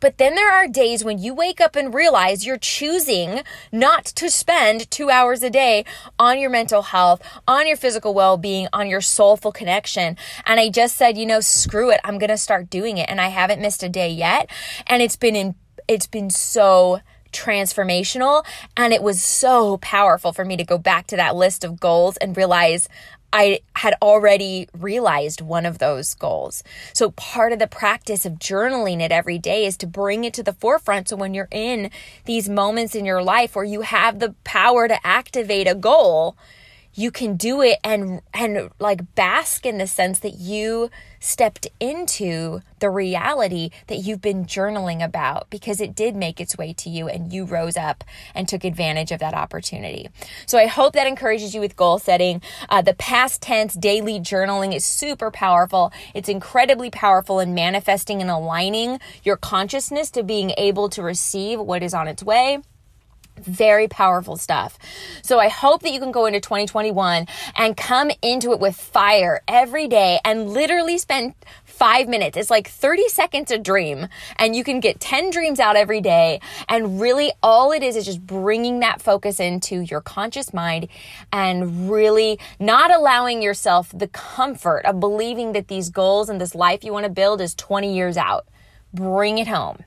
But 0.00 0.18
then 0.18 0.34
there 0.34 0.50
are 0.50 0.66
days 0.66 1.04
when 1.04 1.18
you 1.18 1.32
wake 1.32 1.60
up 1.60 1.76
and 1.76 1.94
realize 1.94 2.44
you're 2.44 2.58
choosing 2.58 3.42
not 3.70 4.04
to 4.06 4.30
spend 4.30 4.90
two 4.90 5.10
hours 5.10 5.42
a 5.44 5.50
day 5.50 5.84
on 6.18 6.40
your 6.40 6.50
mental 6.50 6.82
health, 6.82 7.22
on 7.46 7.68
your 7.68 7.76
physical 7.76 8.14
well 8.14 8.36
being, 8.36 8.66
on 8.72 8.88
your 8.88 9.00
soulful 9.00 9.52
connection. 9.52 10.16
And 10.46 10.58
I 10.58 10.70
just 10.70 10.96
said, 10.96 11.16
you 11.16 11.26
know, 11.26 11.40
screw 11.40 11.90
it. 11.90 12.00
I'm 12.02 12.18
going 12.18 12.30
to 12.30 12.38
start 12.38 12.68
doing 12.68 12.98
it. 12.98 13.08
And 13.08 13.20
I 13.20 13.28
haven't 13.28 13.60
missed 13.60 13.82
a 13.84 13.88
day 13.88 14.10
yet. 14.10 14.50
And 14.86 15.02
it's 15.02 15.16
been 15.16 15.36
in, 15.36 15.54
it's 15.86 16.06
been 16.06 16.30
so 16.30 17.00
transformational. 17.32 18.44
And 18.76 18.92
it 18.92 19.02
was 19.02 19.22
so 19.22 19.76
powerful 19.78 20.32
for 20.32 20.44
me 20.44 20.56
to 20.56 20.64
go 20.64 20.78
back 20.78 21.06
to 21.08 21.16
that 21.16 21.36
list 21.36 21.64
of 21.64 21.80
goals 21.80 22.16
and 22.18 22.36
realize 22.36 22.88
I 23.32 23.60
had 23.76 23.94
already 24.02 24.68
realized 24.76 25.40
one 25.40 25.64
of 25.64 25.78
those 25.78 26.14
goals. 26.14 26.64
So 26.92 27.12
part 27.12 27.52
of 27.52 27.58
the 27.58 27.68
practice 27.68 28.26
of 28.26 28.34
journaling 28.34 29.00
it 29.00 29.12
every 29.12 29.38
day 29.38 29.66
is 29.66 29.76
to 29.78 29.86
bring 29.86 30.24
it 30.24 30.34
to 30.34 30.42
the 30.42 30.52
forefront. 30.52 31.08
So 31.08 31.16
when 31.16 31.32
you're 31.32 31.48
in 31.52 31.90
these 32.24 32.48
moments 32.48 32.94
in 32.94 33.04
your 33.04 33.22
life 33.22 33.54
where 33.54 33.64
you 33.64 33.82
have 33.82 34.18
the 34.18 34.34
power 34.42 34.88
to 34.88 35.06
activate 35.06 35.68
a 35.68 35.74
goal, 35.74 36.36
you 36.94 37.10
can 37.10 37.36
do 37.36 37.62
it 37.62 37.78
and 37.84 38.20
and 38.34 38.70
like 38.78 39.14
bask 39.14 39.64
in 39.64 39.78
the 39.78 39.86
sense 39.86 40.18
that 40.20 40.34
you 40.34 40.90
stepped 41.20 41.68
into 41.78 42.60
the 42.78 42.90
reality 42.90 43.70
that 43.86 43.96
you've 43.96 44.22
been 44.22 44.46
journaling 44.46 45.04
about 45.04 45.48
because 45.50 45.80
it 45.80 45.94
did 45.94 46.16
make 46.16 46.40
its 46.40 46.56
way 46.56 46.72
to 46.72 46.88
you 46.88 47.08
and 47.08 47.32
you 47.32 47.44
rose 47.44 47.76
up 47.76 48.02
and 48.34 48.48
took 48.48 48.64
advantage 48.64 49.12
of 49.12 49.20
that 49.20 49.34
opportunity. 49.34 50.08
So 50.46 50.58
I 50.58 50.66
hope 50.66 50.94
that 50.94 51.06
encourages 51.06 51.54
you 51.54 51.60
with 51.60 51.76
goal 51.76 51.98
setting. 51.98 52.40
Uh, 52.68 52.80
the 52.80 52.94
past 52.94 53.42
tense 53.42 53.74
daily 53.74 54.18
journaling 54.18 54.74
is 54.74 54.84
super 54.84 55.30
powerful. 55.30 55.92
It's 56.14 56.28
incredibly 56.28 56.90
powerful 56.90 57.38
in 57.38 57.54
manifesting 57.54 58.22
and 58.22 58.30
aligning 58.30 58.98
your 59.22 59.36
consciousness 59.36 60.10
to 60.12 60.22
being 60.22 60.52
able 60.56 60.88
to 60.88 61.02
receive 61.02 61.60
what 61.60 61.82
is 61.82 61.92
on 61.92 62.08
its 62.08 62.22
way. 62.22 62.60
Very 63.40 63.88
powerful 63.88 64.36
stuff. 64.36 64.78
So 65.22 65.38
I 65.38 65.48
hope 65.48 65.82
that 65.82 65.92
you 65.92 66.00
can 66.00 66.12
go 66.12 66.26
into 66.26 66.40
2021 66.40 67.26
and 67.56 67.76
come 67.76 68.10
into 68.22 68.52
it 68.52 68.60
with 68.60 68.76
fire 68.76 69.42
every 69.48 69.88
day 69.88 70.20
and 70.24 70.50
literally 70.50 70.98
spend 70.98 71.34
five 71.64 72.08
minutes. 72.08 72.36
It's 72.36 72.50
like 72.50 72.68
30 72.68 73.08
seconds 73.08 73.50
a 73.50 73.58
dream 73.58 74.08
and 74.36 74.54
you 74.54 74.62
can 74.62 74.80
get 74.80 75.00
10 75.00 75.30
dreams 75.30 75.58
out 75.58 75.76
every 75.76 76.02
day. 76.02 76.40
And 76.68 77.00
really 77.00 77.32
all 77.42 77.72
it 77.72 77.82
is 77.82 77.96
is 77.96 78.04
just 78.04 78.26
bringing 78.26 78.80
that 78.80 79.00
focus 79.00 79.40
into 79.40 79.80
your 79.80 80.02
conscious 80.02 80.52
mind 80.52 80.88
and 81.32 81.90
really 81.90 82.38
not 82.58 82.90
allowing 82.90 83.40
yourself 83.40 83.90
the 83.94 84.08
comfort 84.08 84.82
of 84.84 85.00
believing 85.00 85.52
that 85.52 85.68
these 85.68 85.88
goals 85.88 86.28
and 86.28 86.40
this 86.40 86.54
life 86.54 86.84
you 86.84 86.92
want 86.92 87.04
to 87.04 87.10
build 87.10 87.40
is 87.40 87.54
20 87.54 87.94
years 87.94 88.18
out. 88.18 88.46
Bring 88.92 89.38
it 89.38 89.48
home 89.48 89.84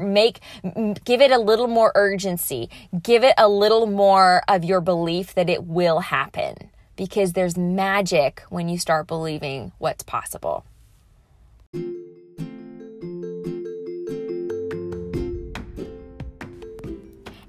make 0.00 0.40
give 1.04 1.20
it 1.20 1.30
a 1.30 1.38
little 1.38 1.68
more 1.68 1.92
urgency. 1.94 2.70
Give 3.02 3.24
it 3.24 3.34
a 3.38 3.48
little 3.48 3.86
more 3.86 4.42
of 4.48 4.64
your 4.64 4.80
belief 4.80 5.34
that 5.34 5.48
it 5.50 5.64
will 5.64 6.00
happen. 6.00 6.70
Because 6.96 7.32
there's 7.32 7.56
magic 7.56 8.42
when 8.50 8.68
you 8.68 8.78
start 8.78 9.08
believing 9.08 9.72
what's 9.78 10.04
possible 10.04 10.64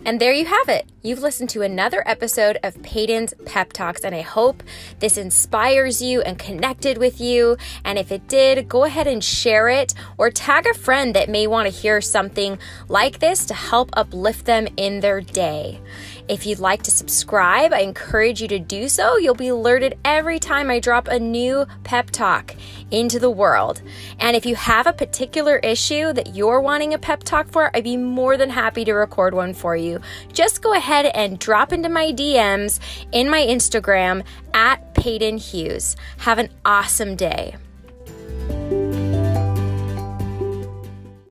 And 0.06 0.20
there 0.20 0.34
you 0.34 0.46
have 0.46 0.70
it. 0.70 0.88
You've 1.02 1.24
listened 1.24 1.50
to 1.50 1.64
another 1.64 2.04
episode 2.08 2.60
of 2.62 2.80
Peyton's 2.84 3.34
Pep 3.48 3.74
Talks, 3.74 4.02
and 4.02 4.14
I 4.14 4.22
hope 4.22 4.62
this 5.00 5.18
inspires 5.18 6.00
you 6.00 6.22
and 6.22 6.38
connected 6.38 7.00
with 7.00 7.20
you. 7.20 7.58
And 7.84 7.98
if 7.98 8.12
it 8.12 8.28
did, 8.28 8.70
go 8.70 8.84
ahead 8.84 9.08
and 9.08 9.24
share 9.24 9.68
it 9.68 9.96
or 10.20 10.30
tag 10.30 10.68
a 10.68 10.76
friend 10.76 11.16
that 11.16 11.28
may 11.28 11.48
want 11.48 11.68
to 11.68 11.74
hear 11.74 12.02
something 12.02 12.60
like 12.88 13.18
this 13.18 13.46
to 13.48 13.56
help 13.56 13.90
uplift 13.94 14.46
them 14.46 14.68
in 14.78 15.00
their 15.00 15.22
day. 15.22 15.82
If 16.28 16.48
you'd 16.48 16.60
like 16.60 16.82
to 16.84 16.92
subscribe, 16.92 17.72
I 17.72 17.82
encourage 17.82 18.42
you 18.42 18.48
to 18.48 18.58
do 18.58 18.90
so. 18.90 19.18
You'll 19.18 19.36
be 19.36 19.50
alerted 19.50 19.98
every 20.04 20.40
time 20.40 20.72
I 20.72 20.80
drop 20.80 21.08
a 21.08 21.20
new 21.20 21.68
pep 21.84 22.10
talk 22.10 22.56
into 22.90 23.20
the 23.20 23.30
world. 23.30 23.84
And 24.20 24.36
if 24.36 24.44
you 24.44 24.56
have 24.56 24.88
a 24.88 24.94
particular 24.94 25.58
issue 25.58 26.14
that 26.14 26.36
you're 26.36 26.62
wanting 26.62 26.96
a 26.96 26.98
pep 26.98 27.22
talk 27.24 27.48
for, 27.50 27.70
I'd 27.76 27.84
be 27.84 27.98
more 27.98 28.38
than 28.38 28.50
happy 28.50 28.84
to 28.86 28.94
record 28.94 29.36
one 29.36 29.54
for 29.54 29.76
you. 29.76 30.02
Just 30.34 30.64
go 30.64 30.74
ahead 30.74 31.06
and 31.14 31.38
drop 31.38 31.72
into 31.72 31.90
my 31.90 32.12
DMs 32.12 32.80
in 33.12 33.30
my 33.30 33.42
Instagram 33.42 34.24
at 34.56 34.96
Peyton 34.96 35.38
Hughes. 35.38 35.96
Have 36.18 36.40
an 36.40 36.50
awesome 36.66 37.16
day. 37.16 37.56